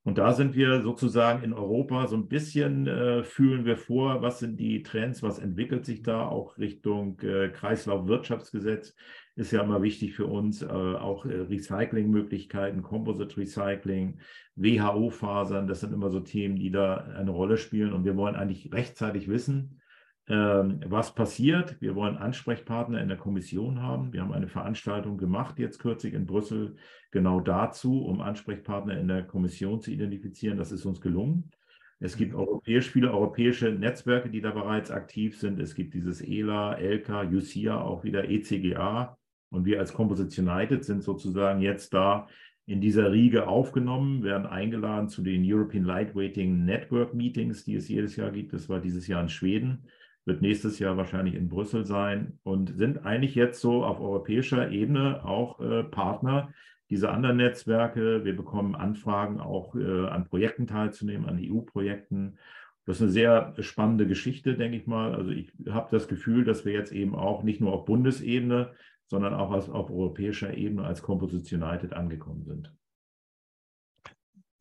[0.04, 4.40] Und da sind wir sozusagen in Europa so ein bisschen, äh, fühlen wir vor, was
[4.40, 8.96] sind die Trends, was entwickelt sich da auch Richtung äh, Kreislaufwirtschaftsgesetz.
[9.36, 14.18] Ist ja immer wichtig für uns, äh, auch äh, Recyclingmöglichkeiten, Composite Recycling,
[14.56, 17.92] WHO-Fasern, das sind immer so Themen, die da eine Rolle spielen.
[17.92, 19.80] Und wir wollen eigentlich rechtzeitig wissen,
[20.26, 21.80] was passiert?
[21.80, 24.12] Wir wollen Ansprechpartner in der Kommission haben.
[24.12, 26.76] Wir haben eine Veranstaltung gemacht, jetzt kürzlich in Brüssel,
[27.10, 30.58] genau dazu, um Ansprechpartner in der Kommission zu identifizieren.
[30.58, 31.50] Das ist uns gelungen.
[31.98, 35.60] Es gibt europäisch, viele europäische Netzwerke, die da bereits aktiv sind.
[35.60, 39.16] Es gibt dieses ELA, ELKA, UCIA, auch wieder ECGA.
[39.50, 42.26] Und wir als Composites United sind sozusagen jetzt da
[42.66, 48.16] in dieser Riege aufgenommen, werden eingeladen zu den European Lightweighting Network Meetings, die es jedes
[48.16, 48.52] Jahr gibt.
[48.52, 49.84] Das war dieses Jahr in Schweden,
[50.24, 55.24] wird nächstes Jahr wahrscheinlich in Brüssel sein und sind eigentlich jetzt so auf europäischer Ebene
[55.24, 56.52] auch äh, Partner
[56.90, 58.24] dieser anderen Netzwerke.
[58.24, 62.38] Wir bekommen Anfragen auch äh, an Projekten teilzunehmen, an EU-Projekten.
[62.84, 65.14] Das ist eine sehr spannende Geschichte, denke ich mal.
[65.14, 68.72] Also ich habe das Gefühl, dass wir jetzt eben auch nicht nur auf Bundesebene,
[69.06, 72.72] sondern auch auf, auf europäischer Ebene als Composites United angekommen sind.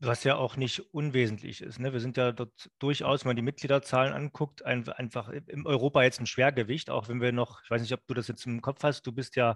[0.03, 1.79] Was ja auch nicht unwesentlich ist.
[1.79, 1.93] Ne?
[1.93, 6.19] Wir sind ja dort durchaus, wenn man die Mitgliederzahlen anguckt, ein, einfach in Europa jetzt
[6.19, 8.83] ein Schwergewicht, auch wenn wir noch, ich weiß nicht, ob du das jetzt im Kopf
[8.83, 9.55] hast, du bist ja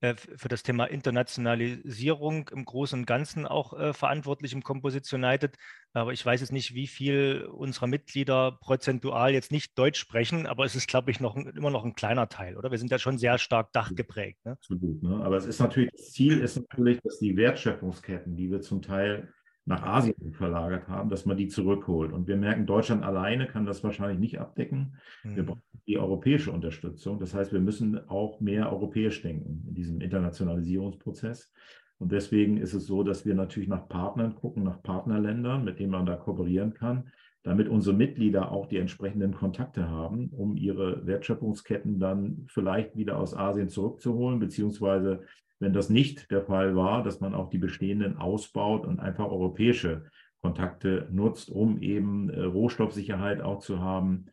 [0.00, 5.56] äh, für das Thema Internationalisierung im Großen und Ganzen auch äh, verantwortlich im Composites United.
[5.92, 10.64] Aber ich weiß jetzt nicht, wie viel unserer Mitglieder prozentual jetzt nicht Deutsch sprechen, aber
[10.64, 12.70] es ist, glaube ich, noch immer noch ein kleiner Teil, oder?
[12.70, 14.44] Wir sind ja schon sehr stark dachgeprägt.
[14.44, 14.52] Ne?
[14.52, 15.02] Absolut.
[15.02, 15.20] Ne?
[15.24, 19.32] Aber es ist natürlich, das Ziel ist natürlich, dass die Wertschöpfungsketten, die wir zum Teil
[19.68, 22.10] nach Asien verlagert haben, dass man die zurückholt.
[22.10, 24.96] Und wir merken, Deutschland alleine kann das wahrscheinlich nicht abdecken.
[25.22, 25.36] Mhm.
[25.36, 27.20] Wir brauchen die europäische Unterstützung.
[27.20, 31.52] Das heißt, wir müssen auch mehr europäisch denken in diesem Internationalisierungsprozess.
[31.98, 35.92] Und deswegen ist es so, dass wir natürlich nach Partnern gucken, nach Partnerländern, mit denen
[35.92, 37.10] man da kooperieren kann,
[37.42, 43.36] damit unsere Mitglieder auch die entsprechenden Kontakte haben, um ihre Wertschöpfungsketten dann vielleicht wieder aus
[43.36, 45.24] Asien zurückzuholen, beziehungsweise
[45.60, 50.04] wenn das nicht der Fall war, dass man auch die bestehenden ausbaut und einfach europäische
[50.40, 54.26] Kontakte nutzt, um eben äh, Rohstoffsicherheit auch zu haben.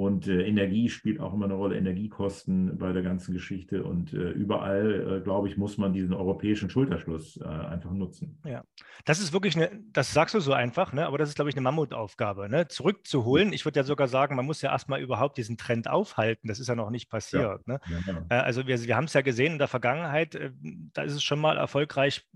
[0.00, 3.84] Und äh, Energie spielt auch immer eine Rolle, Energiekosten bei der ganzen Geschichte.
[3.84, 8.40] Und äh, überall, äh, glaube ich, muss man diesen europäischen Schulterschluss äh, einfach nutzen.
[8.46, 8.64] Ja,
[9.04, 11.06] das ist wirklich eine, das sagst du so einfach, ne?
[11.06, 12.66] aber das ist, glaube ich, eine Mammutaufgabe, ne?
[12.66, 13.52] zurückzuholen.
[13.52, 16.48] Ich würde ja sogar sagen, man muss ja erstmal überhaupt diesen Trend aufhalten.
[16.48, 17.60] Das ist ja noch nicht passiert.
[17.66, 17.74] Ja.
[17.74, 17.80] Ne?
[17.90, 18.26] Ja, ja.
[18.30, 20.50] Äh, also wir, wir haben es ja gesehen in der Vergangenheit, äh,
[20.94, 22.26] da ist es schon mal erfolgreich,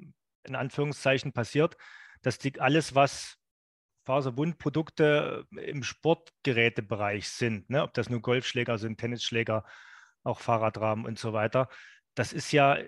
[0.47, 1.79] in Anführungszeichen, passiert,
[2.21, 3.39] dass die, alles, was
[4.05, 7.83] Faserbundprodukte im Sportgerätebereich sind, ne?
[7.83, 9.65] ob das nur Golfschläger sind, Tennisschläger,
[10.23, 11.69] auch Fahrradrahmen und so weiter.
[12.15, 12.79] Das ist ja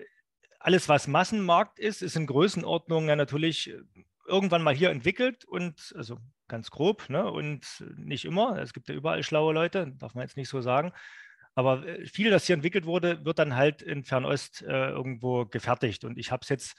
[0.59, 3.81] alles, was Massenmarkt ist, ist in Größenordnung ja natürlich äh,
[4.27, 7.29] irgendwann mal hier entwickelt und also ganz grob ne?
[7.29, 8.57] und nicht immer.
[8.59, 10.91] Es gibt ja überall schlaue Leute, darf man jetzt nicht so sagen.
[11.57, 16.05] Aber äh, viel, das hier entwickelt wurde, wird dann halt in Fernost äh, irgendwo gefertigt.
[16.05, 16.75] Und ich habe es jetzt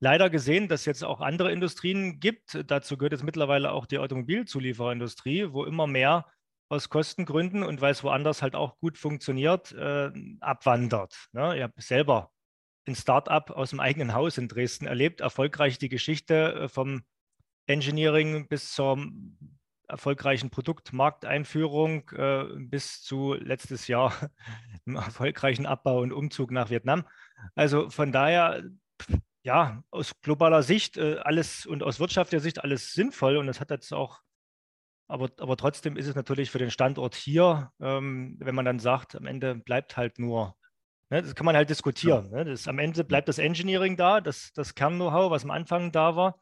[0.00, 2.64] leider gesehen, dass es jetzt auch andere Industrien gibt.
[2.66, 6.26] Dazu gehört jetzt mittlerweile auch die Automobilzulieferindustrie, wo immer mehr
[6.70, 11.28] aus Kostengründen und weil es woanders halt auch gut funktioniert, äh, abwandert.
[11.32, 11.54] Ne?
[11.58, 12.32] Ich habe selber
[12.86, 17.02] ein Startup aus dem eigenen Haus in Dresden erlebt, erfolgreich die Geschichte äh, vom
[17.66, 18.96] Engineering bis zur
[19.92, 24.12] erfolgreichen Produktmarkteinführung äh, bis zu letztes Jahr
[24.86, 27.04] im erfolgreichen Abbau und Umzug nach Vietnam.
[27.54, 28.64] Also von daher,
[29.42, 33.70] ja, aus globaler Sicht äh, alles und aus wirtschaftlicher Sicht alles sinnvoll und das hat
[33.70, 34.20] jetzt auch,
[35.08, 39.14] aber, aber trotzdem ist es natürlich für den Standort hier, ähm, wenn man dann sagt,
[39.14, 40.56] am Ende bleibt halt nur
[41.12, 42.30] Ne, das kann man halt diskutieren.
[42.30, 42.38] Ja.
[42.38, 42.44] Ne?
[42.46, 46.40] Das, am Ende bleibt das Engineering da, das, das Kern-Know-how, was am Anfang da war.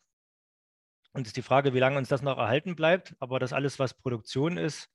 [1.12, 3.14] Und es ist die Frage, wie lange uns das noch erhalten bleibt.
[3.18, 4.90] Aber das alles, was Produktion ist,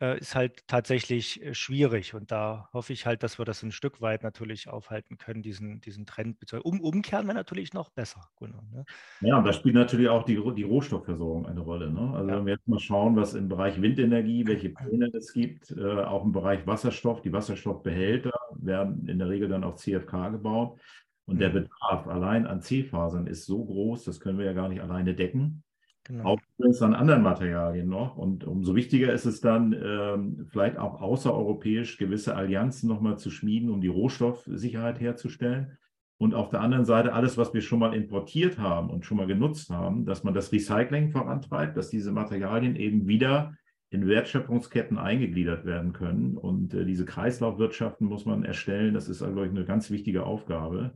[0.00, 2.14] äh, ist halt tatsächlich äh, schwierig.
[2.14, 5.80] Und da hoffe ich halt, dass wir das ein Stück weit natürlich aufhalten können, diesen,
[5.80, 6.36] diesen Trend.
[6.64, 8.28] Um, umkehren wir natürlich noch besser.
[8.38, 8.84] Genau, ne?
[9.20, 11.90] Ja, und da spielt natürlich auch die, die Rohstoffversorgung eine Rolle.
[11.90, 12.12] Ne?
[12.14, 12.36] Also ja.
[12.36, 16.24] wenn wir jetzt mal schauen, was im Bereich Windenergie, welche Pläne es gibt, äh, auch
[16.24, 20.78] im Bereich Wasserstoff, die Wasserstoffbehälter werden in der Regel dann auf CFK gebaut.
[21.26, 21.54] Und der mhm.
[21.54, 25.64] Bedarf allein an C-Fasern ist so groß, das können wir ja gar nicht alleine decken.
[26.04, 26.24] Genau.
[26.24, 28.16] Auch übrigens an anderen Materialien noch.
[28.16, 33.70] Und umso wichtiger ist es dann, ähm, vielleicht auch außereuropäisch gewisse Allianzen nochmal zu schmieden,
[33.70, 35.76] um die Rohstoffsicherheit herzustellen.
[36.18, 39.26] Und auf der anderen Seite alles, was wir schon mal importiert haben und schon mal
[39.26, 43.54] genutzt haben, dass man das Recycling vorantreibt, dass diese Materialien eben wieder
[43.90, 46.36] in Wertschöpfungsketten eingegliedert werden können.
[46.36, 48.94] Und äh, diese Kreislaufwirtschaften muss man erstellen.
[48.94, 50.92] Das ist, glaube ich, eine ganz wichtige Aufgabe.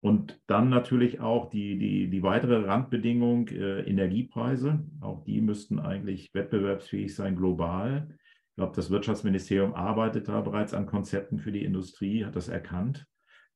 [0.00, 4.84] Und dann natürlich auch die, die, die weitere Randbedingung, äh, Energiepreise.
[5.00, 8.08] Auch die müssten eigentlich wettbewerbsfähig sein global.
[8.10, 13.06] Ich glaube, das Wirtschaftsministerium arbeitet da bereits an Konzepten für die Industrie, hat das erkannt.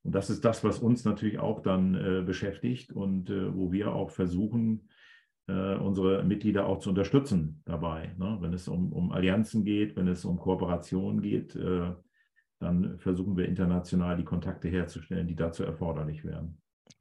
[0.03, 3.95] Und das ist das, was uns natürlich auch dann äh, beschäftigt und äh, wo wir
[3.95, 4.89] auch versuchen,
[5.47, 8.15] äh, unsere Mitglieder auch zu unterstützen dabei.
[8.19, 8.39] Ne?
[8.41, 11.93] Wenn es um, um Allianzen geht, wenn es um Kooperationen geht, äh,
[12.63, 16.59] dann versuchen wir international die Kontakte herzustellen, die dazu erforderlich wären.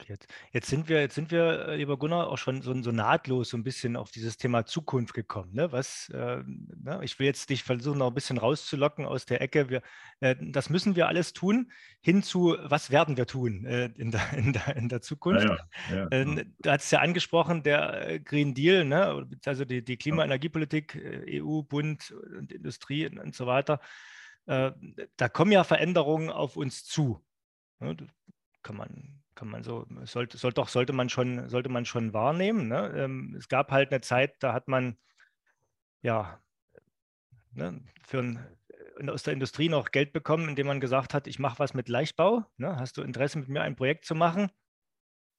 [0.08, 3.50] Jetzt, jetzt, sind wir, jetzt sind wir, äh, lieber Gunnar, auch schon so, so nahtlos
[3.50, 5.54] so ein bisschen auf dieses Thema Zukunft gekommen.
[5.54, 5.72] Ne?
[5.72, 6.44] Was, äh,
[6.84, 7.00] ne?
[7.04, 9.70] Ich will jetzt dich versuchen, noch ein bisschen rauszulocken aus der Ecke.
[9.70, 9.82] Wir,
[10.20, 11.72] äh, das müssen wir alles tun,
[12.02, 15.46] hinzu, was werden wir tun äh, in, der, in, der, in der Zukunft?
[15.46, 15.58] Ja,
[15.90, 16.08] ja, ja.
[16.12, 19.28] Ähm, du hast es ja angesprochen, der äh, Green Deal, ne?
[19.46, 23.80] also die, die Klima-Energiepolitik, äh, EU, Bund und Industrie und so weiter.
[24.46, 27.24] Da kommen ja Veränderungen auf uns zu.
[27.80, 27.96] Ne?
[28.64, 32.68] Kann man kann man so, sollte, sollte, doch, sollte man schon, sollte man schon wahrnehmen.
[32.68, 32.94] Ne?
[32.96, 34.98] Ähm, es gab halt eine Zeit, da hat man
[36.04, 36.40] ja
[37.54, 38.48] ne, für ein,
[39.00, 41.90] äh, aus der Industrie noch Geld bekommen, indem man gesagt hat, ich mache was mit
[41.90, 42.46] Leichtbau.
[42.58, 42.76] Ne?
[42.76, 44.52] Hast du Interesse, mit mir ein Projekt zu machen?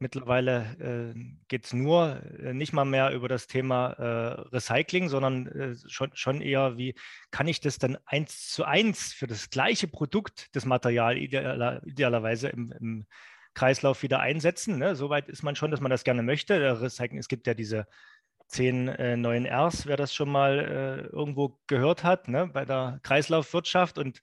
[0.02, 5.46] Mittlerweile äh, geht es nur äh, nicht mal mehr über das Thema äh, Recycling, sondern
[5.46, 6.96] äh, schon, schon eher, wie
[7.30, 12.48] kann ich das dann eins zu eins für das gleiche Produkt, das Material idealer, idealerweise
[12.48, 13.06] im, im
[13.54, 14.76] Kreislauf wieder einsetzen.
[14.76, 14.96] Ne?
[14.96, 16.54] Soweit ist man schon, dass man das gerne möchte.
[16.56, 17.86] Es gibt ja diese
[18.48, 22.48] zehn äh, neuen Rs, wer das schon mal äh, irgendwo gehört hat, ne?
[22.52, 23.98] bei der Kreislaufwirtschaft.
[23.98, 24.20] Und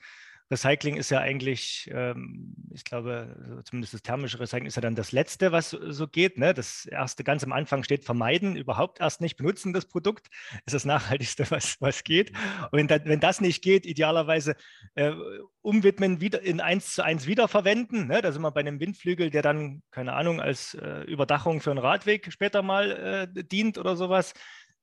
[0.51, 5.12] Recycling ist ja eigentlich, ähm, ich glaube, zumindest das thermische Recycling ist ja dann das
[5.12, 6.38] Letzte, was so geht.
[6.39, 6.53] Ne?
[6.53, 10.27] Das erste ganz am Anfang steht vermeiden, überhaupt erst nicht benutzen das Produkt,
[10.65, 12.31] ist das Nachhaltigste, was, was geht.
[12.71, 14.55] Und wenn, wenn das nicht geht, idealerweise
[14.95, 15.13] äh,
[15.62, 18.07] umwidmen, wieder in eins zu eins wiederverwenden.
[18.07, 18.21] Ne?
[18.21, 21.79] Da sind wir bei einem Windflügel, der dann, keine Ahnung, als äh, Überdachung für einen
[21.79, 24.33] Radweg später mal äh, dient oder sowas.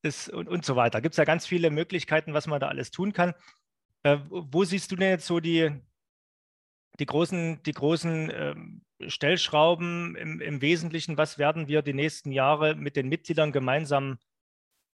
[0.02, 1.00] Ist, und, und so weiter.
[1.00, 3.34] Gibt es ja ganz viele Möglichkeiten, was man da alles tun kann.
[4.06, 5.68] Äh, wo siehst du denn jetzt so die,
[7.00, 11.18] die großen, die großen ähm, Stellschrauben im, im, Wesentlichen?
[11.18, 14.18] Was werden wir die nächsten Jahre mit den Mitgliedern gemeinsam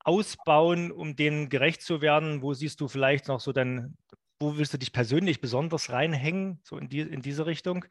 [0.02, 2.40] ausbauen, um denen gerecht zu werden?
[2.40, 3.98] Wo siehst du vielleicht noch so dann,
[4.40, 7.84] wo willst du dich persönlich besonders reinhängen, so in, die, in diese Richtung?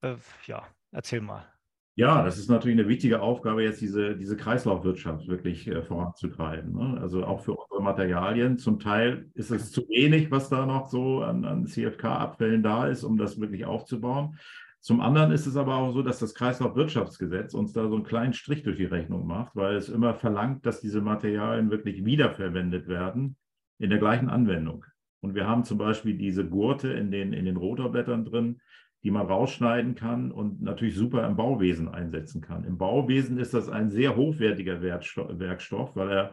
[0.00, 0.16] Äh,
[0.48, 1.46] ja, erzähl mal.
[1.96, 6.72] Ja, das ist natürlich eine wichtige Aufgabe, jetzt diese, diese Kreislaufwirtschaft wirklich äh, voranzutreiben.
[6.72, 7.00] Ne?
[7.00, 8.58] Also auch für unsere Materialien.
[8.58, 13.04] Zum Teil ist es zu wenig, was da noch so an, an CFK-Abfällen da ist,
[13.04, 14.38] um das wirklich aufzubauen.
[14.80, 18.32] Zum anderen ist es aber auch so, dass das Kreislaufwirtschaftsgesetz uns da so einen kleinen
[18.32, 23.36] Strich durch die Rechnung macht, weil es immer verlangt, dass diese Materialien wirklich wiederverwendet werden
[23.78, 24.86] in der gleichen Anwendung.
[25.20, 28.60] Und wir haben zum Beispiel diese Gurte in den, in den Rotorblättern drin,
[29.02, 32.64] die man rausschneiden kann und natürlich super im Bauwesen einsetzen kann.
[32.64, 36.32] Im Bauwesen ist das ein sehr hochwertiger Werkstoff, weil er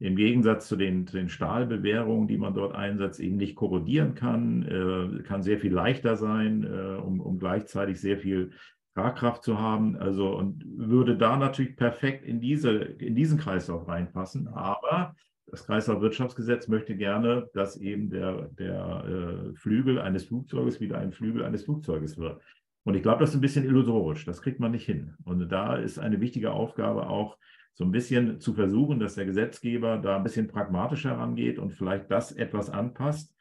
[0.00, 4.62] im Gegensatz zu den, zu den Stahlbewährungen, die man dort einsetzt, eben nicht korrodieren kann,
[4.62, 8.52] äh, kann sehr viel leichter sein, äh, um, um gleichzeitig sehr viel
[8.94, 9.96] Tragkraft zu haben.
[9.96, 14.48] Also und würde da natürlich perfekt in, diese, in diesen Kreislauf reinpassen.
[14.48, 15.16] Aber
[15.50, 21.44] das Kreislaufwirtschaftsgesetz möchte gerne, dass eben der, der äh, Flügel eines Flugzeuges wieder ein Flügel
[21.44, 22.40] eines Flugzeuges wird.
[22.84, 24.24] Und ich glaube, das ist ein bisschen illusorisch.
[24.24, 25.14] Das kriegt man nicht hin.
[25.24, 27.36] Und da ist eine wichtige Aufgabe auch,
[27.74, 32.10] so ein bisschen zu versuchen, dass der Gesetzgeber da ein bisschen pragmatischer rangeht und vielleicht
[32.10, 33.32] das etwas anpasst.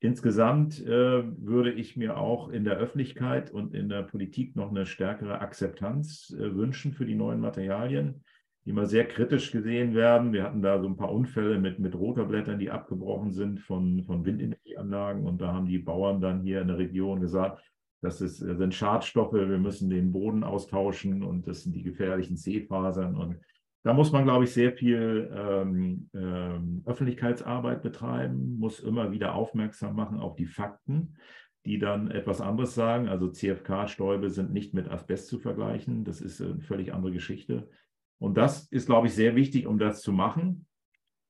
[0.00, 4.84] Insgesamt äh, würde ich mir auch in der Öffentlichkeit und in der Politik noch eine
[4.84, 8.24] stärkere Akzeptanz äh, wünschen für die neuen Materialien
[8.64, 10.32] die immer sehr kritisch gesehen werden.
[10.32, 14.24] Wir hatten da so ein paar Unfälle mit, mit Rotorblättern, die abgebrochen sind von, von
[14.24, 15.26] Windenergieanlagen.
[15.26, 17.60] Und da haben die Bauern dann hier in der Region gesagt,
[18.02, 23.16] das ist, sind Schadstoffe, wir müssen den Boden austauschen und das sind die gefährlichen Seefasern.
[23.16, 23.38] Und
[23.84, 29.96] da muss man, glaube ich, sehr viel ähm, ähm, Öffentlichkeitsarbeit betreiben, muss immer wieder aufmerksam
[29.96, 31.16] machen auf die Fakten,
[31.64, 33.08] die dann etwas anderes sagen.
[33.08, 36.04] Also CFK-Stäube sind nicht mit Asbest zu vergleichen.
[36.04, 37.68] Das ist eine völlig andere Geschichte.
[38.22, 40.66] Und das ist, glaube ich, sehr wichtig, um das zu machen.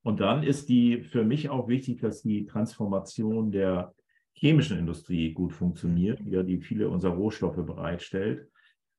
[0.03, 3.95] Und dann ist die für mich auch wichtig, dass die Transformation der
[4.33, 8.47] chemischen Industrie gut funktioniert, die viele unserer Rohstoffe bereitstellt.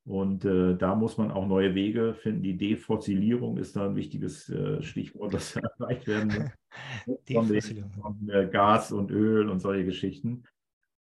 [0.05, 2.43] Und äh, da muss man auch neue Wege finden.
[2.43, 6.51] Die Defossilierung ist da ein wichtiges äh, Stichwort, das erreicht werden
[7.07, 7.17] muss.
[8.03, 10.43] von, äh, Gas und Öl und solche Geschichten.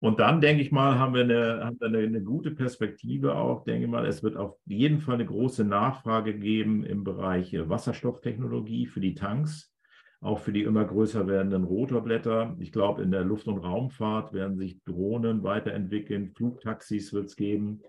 [0.04, 3.64] Und dann, denke ich mal, haben wir, eine, haben wir eine, eine, gute Perspektive auch.
[3.64, 9.00] Denke mal, es wird auf jeden Fall eine große Nachfrage geben im Bereich Wasserstofftechnologie für
[9.00, 9.74] die Tanks,
[10.20, 12.54] auch für die immer größer werdenden Rotorblätter.
[12.60, 17.80] Ich glaube, in der Luft- und Raumfahrt werden sich Drohnen weiterentwickeln, Flugtaxis wird es geben.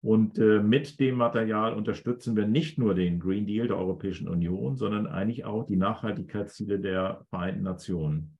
[0.00, 4.74] Und äh, mit dem Material unterstützen wir nicht nur den Green Deal der Europäischen Union,
[4.74, 8.36] sondern eigentlich auch die Nachhaltigkeitsziele der Vereinten Nationen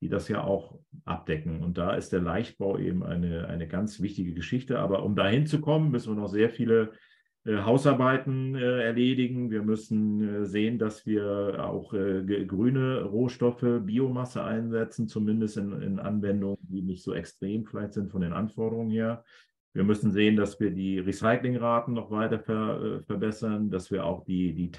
[0.00, 1.62] die das ja auch abdecken.
[1.62, 4.78] Und da ist der Leichtbau eben eine, eine ganz wichtige Geschichte.
[4.78, 6.92] Aber um dahin zu kommen, müssen wir noch sehr viele
[7.44, 9.50] äh, Hausarbeiten äh, erledigen.
[9.50, 16.58] Wir müssen äh, sehen, dass wir auch grüne Rohstoffe, Biomasse einsetzen, zumindest in, in Anwendungen,
[16.62, 19.24] die nicht so extrem vielleicht sind von den Anforderungen her.
[19.72, 24.54] Wir müssen sehen, dass wir die Recyclingraten noch weiter ver, verbessern, dass wir auch die,
[24.54, 24.70] die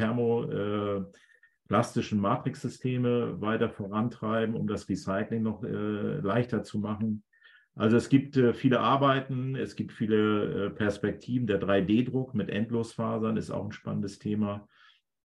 [1.70, 7.24] thermoplastischen Matrixsysteme weiter vorantreiben, um das Recycling noch leichter zu machen.
[7.76, 11.48] Also es gibt äh, viele Arbeiten, es gibt viele äh, Perspektiven.
[11.48, 14.68] Der 3D-Druck mit Endlosfasern ist auch ein spannendes Thema.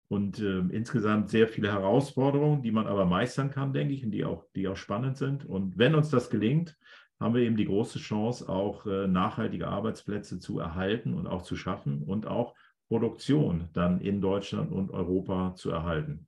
[0.10, 4.24] Und äh, insgesamt sehr viele Herausforderungen, die man aber meistern kann, denke ich, und die
[4.24, 5.44] auch, die auch spannend sind.
[5.44, 6.78] Und wenn uns das gelingt,
[7.20, 11.58] haben wir eben die große Chance, auch äh, nachhaltige Arbeitsplätze zu erhalten und auch zu
[11.58, 12.56] schaffen und auch
[12.88, 16.27] Produktion dann in Deutschland und Europa zu erhalten.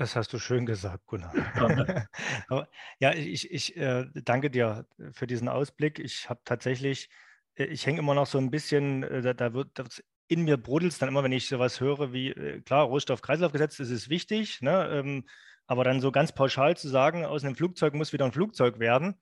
[0.00, 1.30] Das hast du schön gesagt, Gunnar.
[3.00, 5.98] ja, ich, ich äh, danke dir für diesen Ausblick.
[5.98, 7.10] Ich habe tatsächlich,
[7.56, 10.56] äh, ich hänge immer noch so ein bisschen, äh, da, da, wird das in mir
[10.56, 14.62] brodelt es dann immer, wenn ich sowas höre wie, äh, klar, Rohstoff-Kreislauf-Gesetz, das ist wichtig,
[14.62, 14.88] ne?
[14.90, 15.28] Ähm,
[15.66, 19.20] aber dann so ganz pauschal zu sagen, aus einem Flugzeug muss wieder ein Flugzeug werden,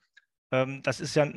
[0.51, 1.31] das ist ja,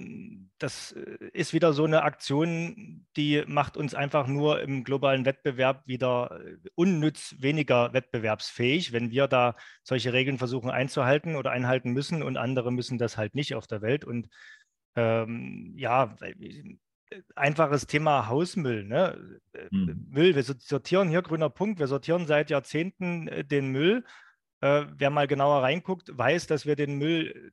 [0.57, 5.85] das äh, ist wieder so eine Aktion, die macht uns einfach nur im globalen Wettbewerb
[5.85, 12.23] wieder äh, unnütz weniger wettbewerbsfähig, wenn wir da solche Regeln versuchen einzuhalten oder einhalten müssen
[12.23, 14.05] und andere müssen das halt nicht auf der Welt.
[14.05, 14.29] Und
[14.95, 16.77] ähm, ja, äh,
[17.35, 18.85] einfaches Thema Hausmüll.
[18.85, 19.41] Ne?
[19.71, 20.07] Mhm.
[20.09, 24.05] Müll, wir sortieren hier, grüner Punkt, wir sortieren seit Jahrzehnten den Müll.
[24.61, 27.51] Äh, wer mal genauer reinguckt, weiß, dass wir den Müll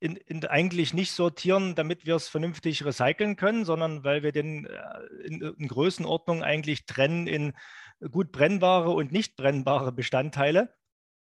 [0.00, 4.66] in, in eigentlich nicht sortieren, damit wir es vernünftig recyceln können, sondern weil wir den
[4.66, 7.52] äh, in, in Größenordnung eigentlich trennen in
[8.10, 10.74] gut brennbare und nicht brennbare Bestandteile,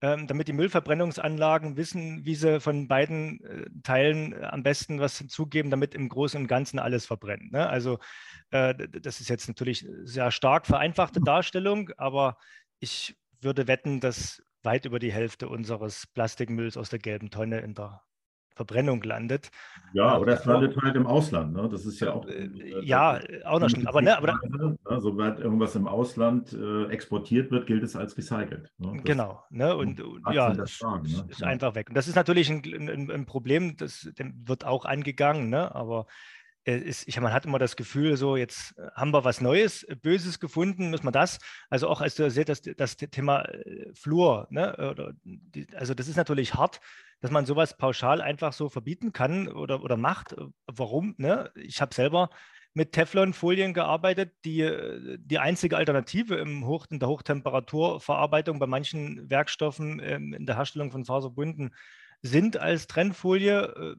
[0.02, 5.16] ähm, damit die Müllverbrennungsanlagen wissen, wie sie von beiden äh, Teilen äh, am besten was
[5.18, 7.52] hinzugeben, damit im Großen und Ganzen alles verbrennt.
[7.52, 7.68] Ne?
[7.68, 7.98] Also
[8.50, 12.36] äh, das ist jetzt natürlich sehr stark vereinfachte Darstellung, aber
[12.80, 17.74] ich würde wetten, dass weit über die Hälfte unseres Plastikmülls aus der gelben Tonne in
[17.74, 18.02] der
[18.54, 19.50] Verbrennung landet.
[19.92, 21.52] Ja, oder es landet halt im Ausland.
[21.54, 21.68] Ne?
[21.68, 22.26] Das ist ja auch.
[22.26, 23.86] Äh, äh ja, auch noch schlimm.
[23.86, 24.76] Aber, ne, aber ne?
[25.00, 28.72] sobald irgendwas im Ausland äh, exportiert wird, gilt es als recycelt.
[28.78, 29.00] Ne?
[29.04, 29.44] genau.
[29.50, 29.76] Ne?
[29.76, 31.26] Und ja, das Fragen, ne?
[31.28, 31.46] ist ja.
[31.46, 31.88] einfach weg.
[31.88, 35.48] Und das ist natürlich ein, ein, ein Problem, das wird auch angegangen.
[35.48, 35.74] Ne?
[35.74, 36.06] Aber
[36.64, 40.90] ist, ich, man hat immer das Gefühl, so jetzt haben wir was Neues, Böses gefunden,
[40.90, 41.38] müssen wir das.
[41.68, 45.14] Also auch als du seht, das, das Thema äh, Flur, ne?
[45.74, 46.80] also das ist natürlich hart,
[47.20, 50.34] dass man sowas pauschal einfach so verbieten kann oder, oder macht.
[50.66, 51.14] Warum?
[51.18, 51.50] Ne?
[51.54, 52.30] Ich habe selber
[52.74, 59.30] mit Teflonfolien gearbeitet, die äh, die einzige Alternative im Hoch, in der Hochtemperaturverarbeitung bei manchen
[59.30, 61.74] Werkstoffen ähm, in der Herstellung von Faserbunden
[62.20, 63.62] sind als Trennfolie.
[63.62, 63.96] Äh,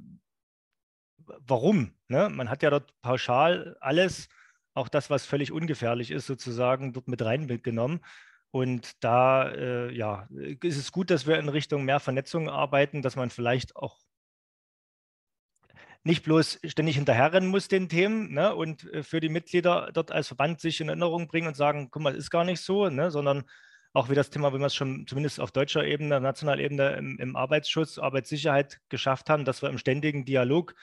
[1.26, 1.94] warum?
[2.10, 2.30] Ne?
[2.30, 4.28] Man hat ja dort pauschal alles,
[4.74, 8.02] auch das, was völlig ungefährlich ist, sozusagen dort mit reingenommen.
[8.56, 13.18] Und da äh, ja, ist es gut, dass wir in Richtung mehr Vernetzung arbeiten, dass
[13.18, 14.00] man vielleicht auch
[16.06, 20.28] nicht bloß ständig hinterherrennen muss den Themen ne, und äh, für die Mitglieder dort als
[20.28, 23.44] Verband sich in Erinnerung bringen und sagen, guck mal, ist gar nicht so, ne, sondern
[23.92, 27.18] auch wie das Thema, wie wir es schon zumindest auf deutscher Ebene, nationaler Ebene im,
[27.20, 30.76] im Arbeitsschutz, Arbeitssicherheit geschafft haben, dass wir im ständigen Dialog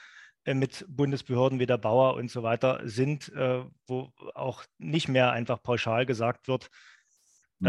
[0.45, 5.31] äh, mit Bundesbehörden wie der Bauer und so weiter sind, äh, wo auch nicht mehr
[5.31, 6.69] einfach pauschal gesagt wird,
[7.59, 7.67] Mhm.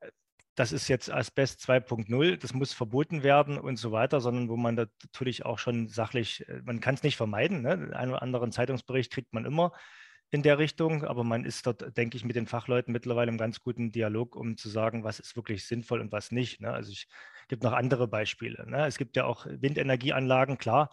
[0.00, 0.08] Äh,
[0.54, 4.74] das ist jetzt Asbest 2.0, das muss verboten werden und so weiter, sondern wo man
[4.76, 7.90] natürlich auch schon sachlich, äh, man kann es nicht vermeiden, ne?
[7.94, 9.72] einen oder anderen Zeitungsbericht kriegt man immer
[10.30, 13.60] in der Richtung, aber man ist dort, denke ich, mit den Fachleuten mittlerweile im ganz
[13.60, 16.60] guten Dialog, um zu sagen, was ist wirklich sinnvoll und was nicht.
[16.60, 16.72] Ne?
[16.72, 17.06] Also es
[17.48, 18.68] gibt noch andere Beispiele.
[18.68, 18.84] Ne?
[18.86, 20.90] Es gibt ja auch Windenergieanlagen, klar.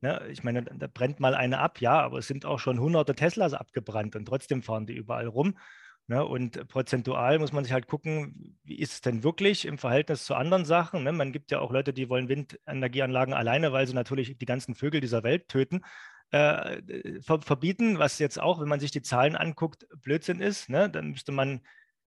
[0.00, 0.24] Ne?
[0.30, 3.52] Ich meine, da brennt mal eine ab, ja, aber es sind auch schon hunderte Teslas
[3.52, 5.58] abgebrannt und trotzdem fahren die überall rum.
[6.06, 6.24] Ne?
[6.24, 10.34] Und prozentual muss man sich halt gucken, wie ist es denn wirklich im Verhältnis zu
[10.34, 11.02] anderen Sachen.
[11.02, 11.12] Ne?
[11.12, 15.00] Man gibt ja auch Leute, die wollen Windenergieanlagen alleine, weil sie natürlich die ganzen Vögel
[15.00, 15.82] dieser Welt töten.
[16.30, 16.82] Äh,
[17.22, 20.68] ver verbieten, was jetzt auch, wenn man sich die Zahlen anguckt, Blödsinn ist.
[20.68, 20.90] Ne?
[20.90, 21.60] Dann müsste man,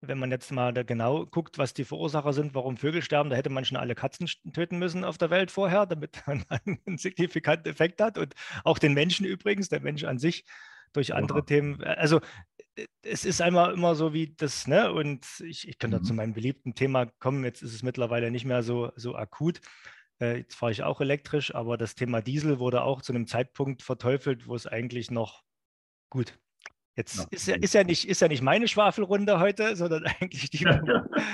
[0.03, 3.37] wenn man jetzt mal da genau guckt, was die Verursacher sind, warum Vögel sterben, da
[3.37, 7.73] hätte man schon alle Katzen töten müssen auf der Welt vorher, damit man einen signifikanten
[7.73, 8.19] Effekt hat.
[8.19, 10.45] Und auch den Menschen übrigens, der Mensch an sich
[10.93, 11.45] durch andere ja.
[11.45, 11.83] Themen.
[11.85, 12.21] Also
[13.03, 14.93] es ist einmal immer so wie das, ne?
[14.93, 16.05] Und ich, ich könnte mhm.
[16.05, 17.45] zu meinem beliebten Thema kommen.
[17.45, 19.61] Jetzt ist es mittlerweile nicht mehr so, so akut.
[20.21, 23.83] Äh, jetzt fahre ich auch elektrisch, aber das Thema Diesel wurde auch zu einem Zeitpunkt
[23.83, 25.43] verteufelt, wo es eigentlich noch
[26.11, 26.39] gut.
[26.97, 27.25] Jetzt ja.
[27.31, 30.81] Ist, ja, ist, ja nicht, ist ja nicht meine Schwafelrunde heute, sondern eigentlich die vom,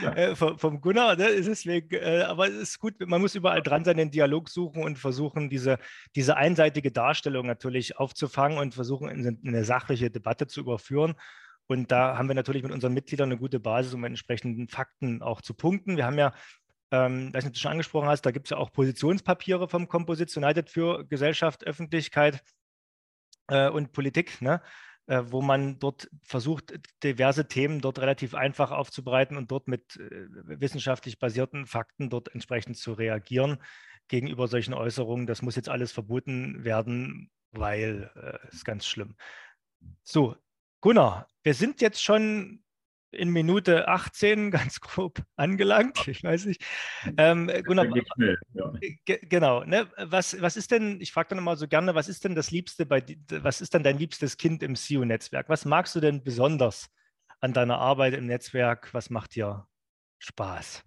[0.14, 1.16] äh, vom Gunnar.
[1.16, 1.28] Ne?
[1.42, 4.98] Deswegen, äh, aber es ist gut, man muss überall dran sein, den Dialog suchen und
[4.98, 5.78] versuchen, diese,
[6.14, 11.14] diese einseitige Darstellung natürlich aufzufangen und versuchen, in, in eine sachliche Debatte zu überführen.
[11.68, 15.40] Und da haben wir natürlich mit unseren Mitgliedern eine gute Basis, um entsprechenden Fakten auch
[15.40, 15.96] zu punkten.
[15.96, 16.32] Wir haben ja,
[16.92, 20.70] ähm, ob du schon angesprochen hast, da gibt es ja auch Positionspapiere vom Composites United
[20.70, 22.42] für Gesellschaft, Öffentlichkeit
[23.48, 24.40] äh, und Politik.
[24.40, 24.60] Ne?
[25.06, 30.26] Äh, wo man dort versucht, diverse Themen dort relativ einfach aufzubereiten und dort mit äh,
[30.60, 33.58] wissenschaftlich basierten Fakten dort entsprechend zu reagieren
[34.08, 35.26] gegenüber solchen Äußerungen.
[35.26, 39.16] Das muss jetzt alles verboten werden, weil äh, ist ganz schlimm.
[40.02, 40.36] So,
[40.80, 42.62] Gunnar, wir sind jetzt schon
[43.16, 46.06] in Minute 18 ganz grob angelangt.
[46.08, 46.64] Ich weiß nicht.
[47.16, 48.72] Ähm, Gunnar, schnell, ja.
[49.22, 49.64] genau.
[49.64, 49.88] Ne?
[49.96, 52.86] Was, was ist denn, ich frage dann immer so gerne, was ist denn das Liebste
[52.86, 55.48] bei, was ist denn dein liebstes Kind im SEO-Netzwerk?
[55.48, 56.88] Was magst du denn besonders
[57.40, 58.92] an deiner Arbeit im Netzwerk?
[58.94, 59.66] Was macht dir
[60.18, 60.84] Spaß?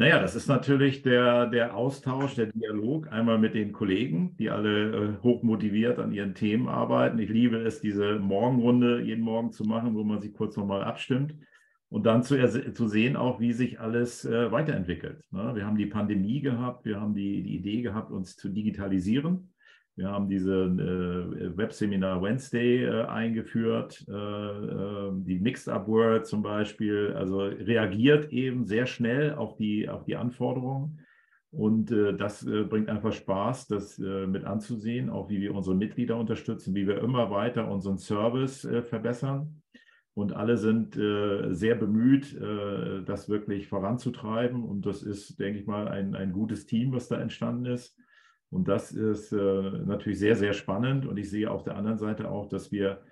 [0.00, 5.16] Naja, das ist natürlich der, der Austausch, der Dialog, einmal mit den Kollegen, die alle
[5.18, 7.18] äh, hoch motiviert an ihren Themen arbeiten.
[7.18, 11.34] Ich liebe es, diese Morgenrunde jeden Morgen zu machen, wo man sich kurz nochmal abstimmt
[11.88, 12.36] und dann zu,
[12.72, 15.24] zu sehen auch, wie sich alles äh, weiterentwickelt.
[15.32, 15.56] Ne?
[15.56, 19.52] Wir haben die Pandemie gehabt, wir haben die, die Idee gehabt, uns zu digitalisieren.
[19.98, 26.40] Wir haben diese äh, Webseminar Wednesday äh, eingeführt, äh, äh, die Mixed Up Word zum
[26.40, 31.00] Beispiel, also reagiert eben sehr schnell auf die, auf die Anforderungen.
[31.50, 36.16] Und äh, das äh, bringt einfach Spaß, das mit anzusehen, auch wie wir unsere Mitglieder
[36.16, 39.62] unterstützen, wie wir immer weiter unseren Service verbessern.
[40.14, 42.36] Und alle sind sehr bemüht,
[43.06, 44.64] das wirklich voranzutreiben.
[44.64, 47.96] Und das ist, denke ich mal, ein, ein gutes Team, was da entstanden ist.
[48.50, 51.06] Und das ist äh, natürlich sehr, sehr spannend.
[51.06, 53.02] Und ich sehe auf der anderen Seite auch, dass wir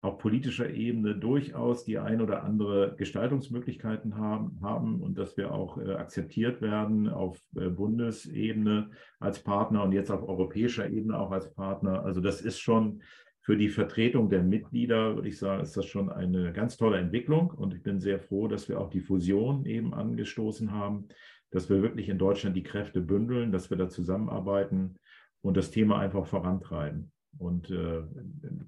[0.00, 5.76] auf politischer Ebene durchaus die ein oder andere Gestaltungsmöglichkeiten haben, haben und dass wir auch
[5.78, 11.52] äh, akzeptiert werden auf äh, Bundesebene als Partner und jetzt auf europäischer Ebene auch als
[11.52, 12.04] Partner.
[12.04, 13.02] Also das ist schon
[13.40, 17.50] für die Vertretung der Mitglieder, würde ich sagen, ist das schon eine ganz tolle Entwicklung.
[17.50, 21.08] Und ich bin sehr froh, dass wir auch die Fusion eben angestoßen haben
[21.50, 24.96] dass wir wirklich in Deutschland die Kräfte bündeln, dass wir da zusammenarbeiten
[25.40, 27.12] und das Thema einfach vorantreiben.
[27.38, 28.02] Und äh,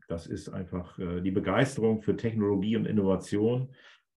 [0.09, 3.71] das ist einfach äh, die Begeisterung für Technologie und Innovation.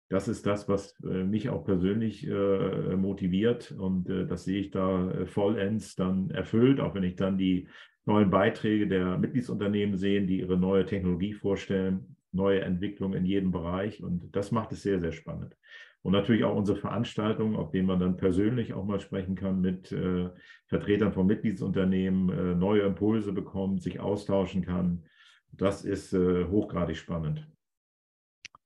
[0.08, 3.72] Das ist das, was äh, mich auch persönlich äh, motiviert.
[3.72, 7.68] Und äh, das sehe ich da äh, vollends dann erfüllt, auch wenn ich dann die
[8.04, 14.02] neuen Beiträge der Mitgliedsunternehmen sehe, die ihre neue Technologie vorstellen, neue Entwicklungen in jedem Bereich.
[14.02, 15.56] Und das macht es sehr, sehr spannend.
[16.02, 19.92] Und natürlich auch unsere Veranstaltungen, auf denen man dann persönlich auch mal sprechen kann mit
[19.92, 20.30] äh,
[20.66, 25.04] Vertretern von Mitgliedsunternehmen, äh, neue Impulse bekommt, sich austauschen kann.
[25.52, 27.46] Das ist äh, hochgradig spannend.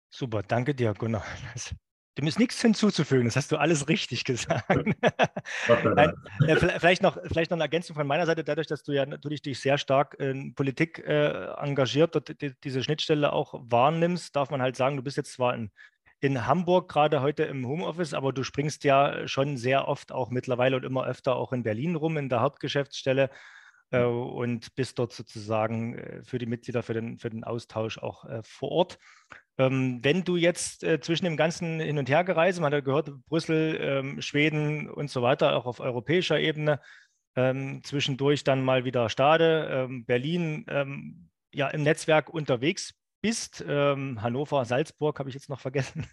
[0.09, 1.25] Super, danke dir, Gunnar.
[2.17, 4.67] Dem ist nichts hinzuzufügen, das hast du alles richtig gesagt.
[5.69, 6.15] Nein,
[6.47, 9.43] äh, vielleicht, noch, vielleicht noch eine Ergänzung von meiner Seite, dadurch, dass du ja natürlich
[9.43, 14.63] dich sehr stark in Politik äh, engagiert und die, diese Schnittstelle auch wahrnimmst, darf man
[14.63, 15.71] halt sagen, du bist jetzt zwar in
[16.27, 20.77] in Hamburg gerade heute im Homeoffice, aber du springst ja schon sehr oft auch mittlerweile
[20.77, 23.31] und immer öfter auch in Berlin rum in der Hauptgeschäftsstelle
[23.93, 28.25] äh, und bist dort sozusagen äh, für die Mitglieder für den, für den Austausch auch
[28.25, 28.99] äh, vor Ort.
[29.59, 33.11] Ähm, wenn du jetzt äh, zwischen dem ganzen Hin- und Hergereise, man hat ja gehört,
[33.27, 36.81] Brüssel, ähm, Schweden und so weiter, auch auf europäischer Ebene,
[37.37, 42.95] ähm, zwischendurch dann mal wieder Stade, ähm, Berlin, ähm, ja, im Netzwerk unterwegs
[43.27, 43.65] bist.
[43.67, 46.07] Ähm, Hannover, Salzburg habe ich jetzt noch vergessen.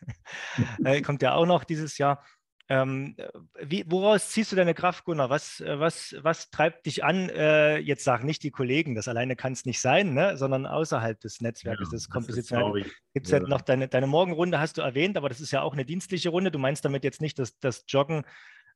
[0.83, 2.25] äh, kommt ja auch noch dieses Jahr.
[2.69, 3.15] Ähm,
[3.61, 5.29] wie, woraus ziehst du deine Kraft, Gunnar?
[5.29, 7.29] Was, äh, was, was treibt dich an?
[7.29, 10.37] Äh, jetzt sag nicht die Kollegen, das alleine kann es nicht sein, ne?
[10.37, 12.89] sondern außerhalb des Netzwerkes, ja, des Kompositionellen.
[13.13, 13.41] Gibt es ja.
[13.41, 16.49] noch deine, deine Morgenrunde, hast du erwähnt, aber das ist ja auch eine dienstliche Runde.
[16.49, 18.23] Du meinst damit jetzt nicht das, das Joggen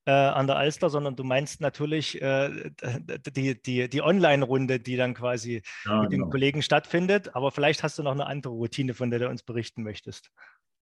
[0.07, 2.71] äh, an der Alster, sondern du meinst natürlich äh,
[3.35, 6.25] die, die, die Online-Runde, die dann quasi ja, mit genau.
[6.25, 7.35] den Kollegen stattfindet.
[7.35, 10.31] Aber vielleicht hast du noch eine andere Routine, von der du uns berichten möchtest.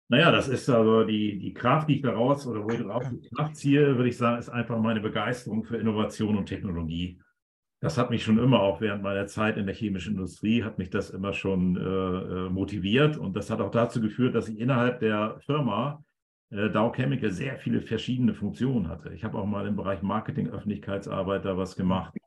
[0.09, 3.28] Naja, das ist also die, die Kraft, die ich daraus oder wo ich daraus die
[3.28, 7.20] Kraft ziehe, würde ich sagen, ist einfach meine Begeisterung für Innovation und Technologie.
[7.82, 10.91] Das hat mich schon immer, auch während meiner Zeit in der chemischen Industrie, hat mich
[10.91, 13.18] das immer schon äh, äh motiviert.
[13.18, 16.03] Und das hat auch dazu geführt, dass ich innerhalb der Firma
[16.50, 19.14] äh, Dow Chemical sehr viele verschiedene Funktionen hatte.
[19.14, 22.18] Ich habe auch mal im Bereich Marketing, Öffentlichkeitsarbeit da was gemacht.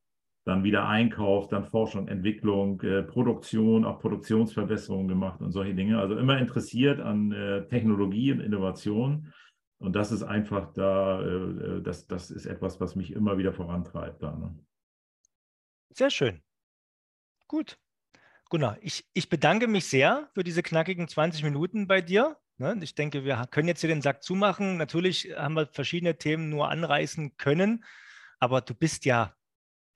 [0.45, 5.99] Dann wieder Einkauf, dann Forschung, Entwicklung, äh, Produktion, auch Produktionsverbesserungen gemacht und solche Dinge.
[5.99, 9.33] Also immer interessiert an äh, Technologie und Innovation.
[9.79, 13.53] Und das ist einfach da, äh, äh, das, das ist etwas, was mich immer wieder
[13.53, 14.23] vorantreibt.
[14.23, 14.59] Da, ne?
[15.91, 16.43] Sehr schön.
[17.49, 17.79] Gut.
[18.49, 22.37] Gunnar, ich, ich bedanke mich sehr für diese knackigen 20 Minuten bei dir.
[22.61, 22.79] Ne?
[22.83, 24.77] Ich denke, wir können jetzt hier den Sack zumachen.
[24.77, 27.85] Natürlich haben wir verschiedene Themen nur anreißen können,
[28.39, 29.35] aber du bist ja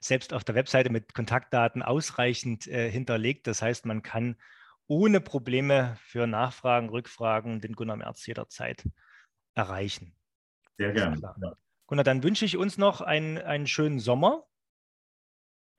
[0.00, 3.46] selbst auf der Webseite mit Kontaktdaten ausreichend äh, hinterlegt.
[3.46, 4.36] Das heißt, man kann
[4.86, 8.88] ohne Probleme für Nachfragen, Rückfragen den Gunnar Merz jederzeit
[9.54, 10.16] erreichen.
[10.78, 11.20] Sehr gerne.
[11.20, 11.54] Ja.
[11.86, 14.46] Gunnar, dann wünsche ich uns noch einen, einen schönen Sommer.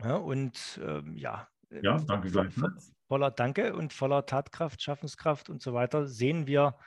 [0.03, 1.47] Ja, und ähm, ja,
[1.81, 2.94] ja, danke gleichfalls.
[3.07, 6.77] Voller Danke und voller Tatkraft, Schaffenskraft und so weiter sehen wir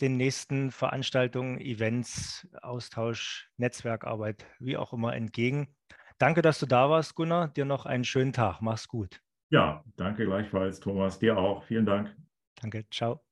[0.00, 5.74] den nächsten Veranstaltungen, Events, Austausch, Netzwerkarbeit, wie auch immer entgegen.
[6.18, 7.48] Danke, dass du da warst, Gunnar.
[7.48, 8.60] Dir noch einen schönen Tag.
[8.60, 9.20] Mach's gut.
[9.50, 11.18] Ja, danke gleichfalls, Thomas.
[11.18, 11.64] Dir auch.
[11.64, 12.14] Vielen Dank.
[12.60, 12.86] Danke.
[12.90, 13.24] Ciao.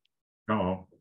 [0.47, 0.94] Ciao.